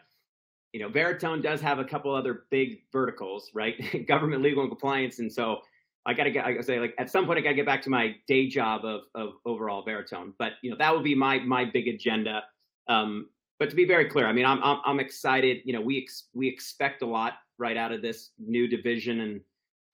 [0.74, 4.05] You know, Veritone does have a couple other big verticals, right?
[4.07, 5.59] Government, legal, and compliance, and so
[6.05, 6.45] I got to get.
[6.45, 8.84] I say like at some point I got to get back to my day job
[8.84, 10.34] of of overall Veritone.
[10.38, 12.43] But you know, that would be my my big agenda.
[12.88, 13.30] Um,
[13.64, 15.61] but to be very clear, I mean, I'm I'm, I'm excited.
[15.64, 19.41] You know, we ex- we expect a lot right out of this new division, and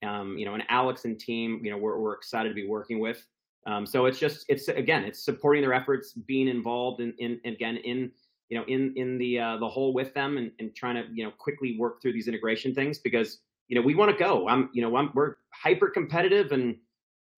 [0.09, 2.99] um, you know, and Alex and team, you know, we're we're excited to be working
[2.99, 3.23] with.
[3.67, 7.77] Um, so it's just it's again it's supporting their efforts, being involved in, in again
[7.77, 8.09] in
[8.49, 11.23] you know in in the uh, the whole with them and, and trying to you
[11.23, 14.47] know quickly work through these integration things because you know we want to go.
[14.47, 16.75] I'm you know I'm, we're hyper competitive and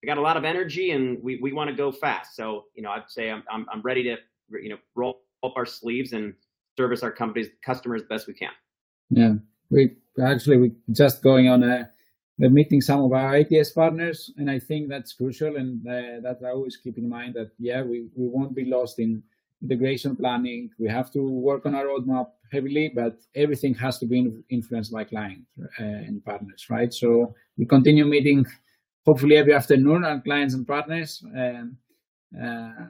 [0.02, 2.38] I got a lot of energy and we, we want to go fast.
[2.38, 4.16] So you know I'd say I'm, I'm I'm ready to
[4.62, 6.34] you know roll up our sleeves and
[6.78, 8.52] service our companies customers best we can.
[9.10, 9.34] Yeah,
[9.70, 11.90] we actually we just going on a
[12.38, 15.58] we're meeting some of our ATS partners, and I think that's crucial.
[15.58, 18.98] And uh, that I always keep in mind that yeah, we, we won't be lost
[18.98, 19.22] in
[19.62, 20.72] integration planning.
[20.80, 25.04] We have to work on our roadmap heavily, but everything has to be influenced by
[25.04, 25.46] clients
[25.80, 26.92] uh, and partners, right?
[26.92, 28.46] So we continue meeting,
[29.06, 31.24] hopefully every afternoon, our clients and partners.
[31.36, 31.76] And
[32.44, 32.88] uh,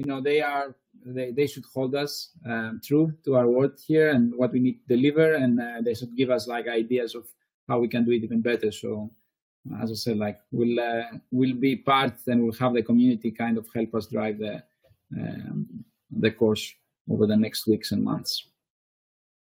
[0.00, 0.74] you know they are
[1.04, 4.78] they, they should hold us um, true to our word here and what we need
[4.80, 7.24] to deliver, and uh, they should give us like ideas of
[7.68, 8.72] how we can do it even better.
[8.72, 9.10] So
[9.82, 13.58] as I said, like we'll uh, we'll be part and we'll have the community kind
[13.58, 14.62] of help us drive the
[15.16, 16.72] um, the course
[17.10, 18.48] over the next weeks and months.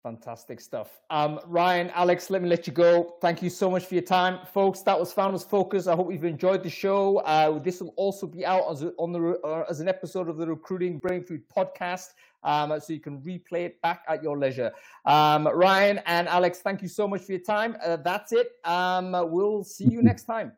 [0.10, 1.01] Fantastic stuff.
[1.12, 3.14] Um, Ryan, Alex, let me let you go.
[3.22, 4.82] Thank you so much for your time, folks.
[4.82, 5.86] That was Founders Focus.
[5.86, 7.18] I hope you've enjoyed the show.
[7.18, 10.38] Uh, this will also be out as, a, on the uh, as an episode of
[10.38, 14.72] the Recruiting Brain Food podcast, um, so you can replay it back at your leisure.
[15.05, 17.78] Um, Ryan and Alex, thank you so much for your time.
[17.86, 18.53] Uh, that's it.
[18.66, 20.53] Um, we'll see you next time.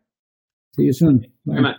[0.78, 1.26] See you soon.
[1.46, 1.74] Bye.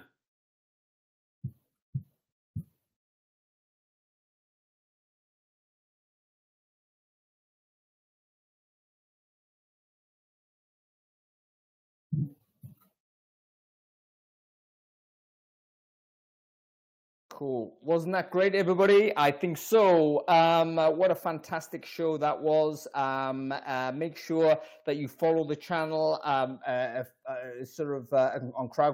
[17.43, 17.77] Cool.
[17.83, 19.13] Wasn't that great, everybody?
[19.17, 20.23] I think so.
[20.29, 22.87] Um, uh, what a fantastic show that was.
[22.95, 28.39] Um, uh, make sure that you follow the channel um, uh, uh sort of uh,
[28.57, 28.91] on Crowd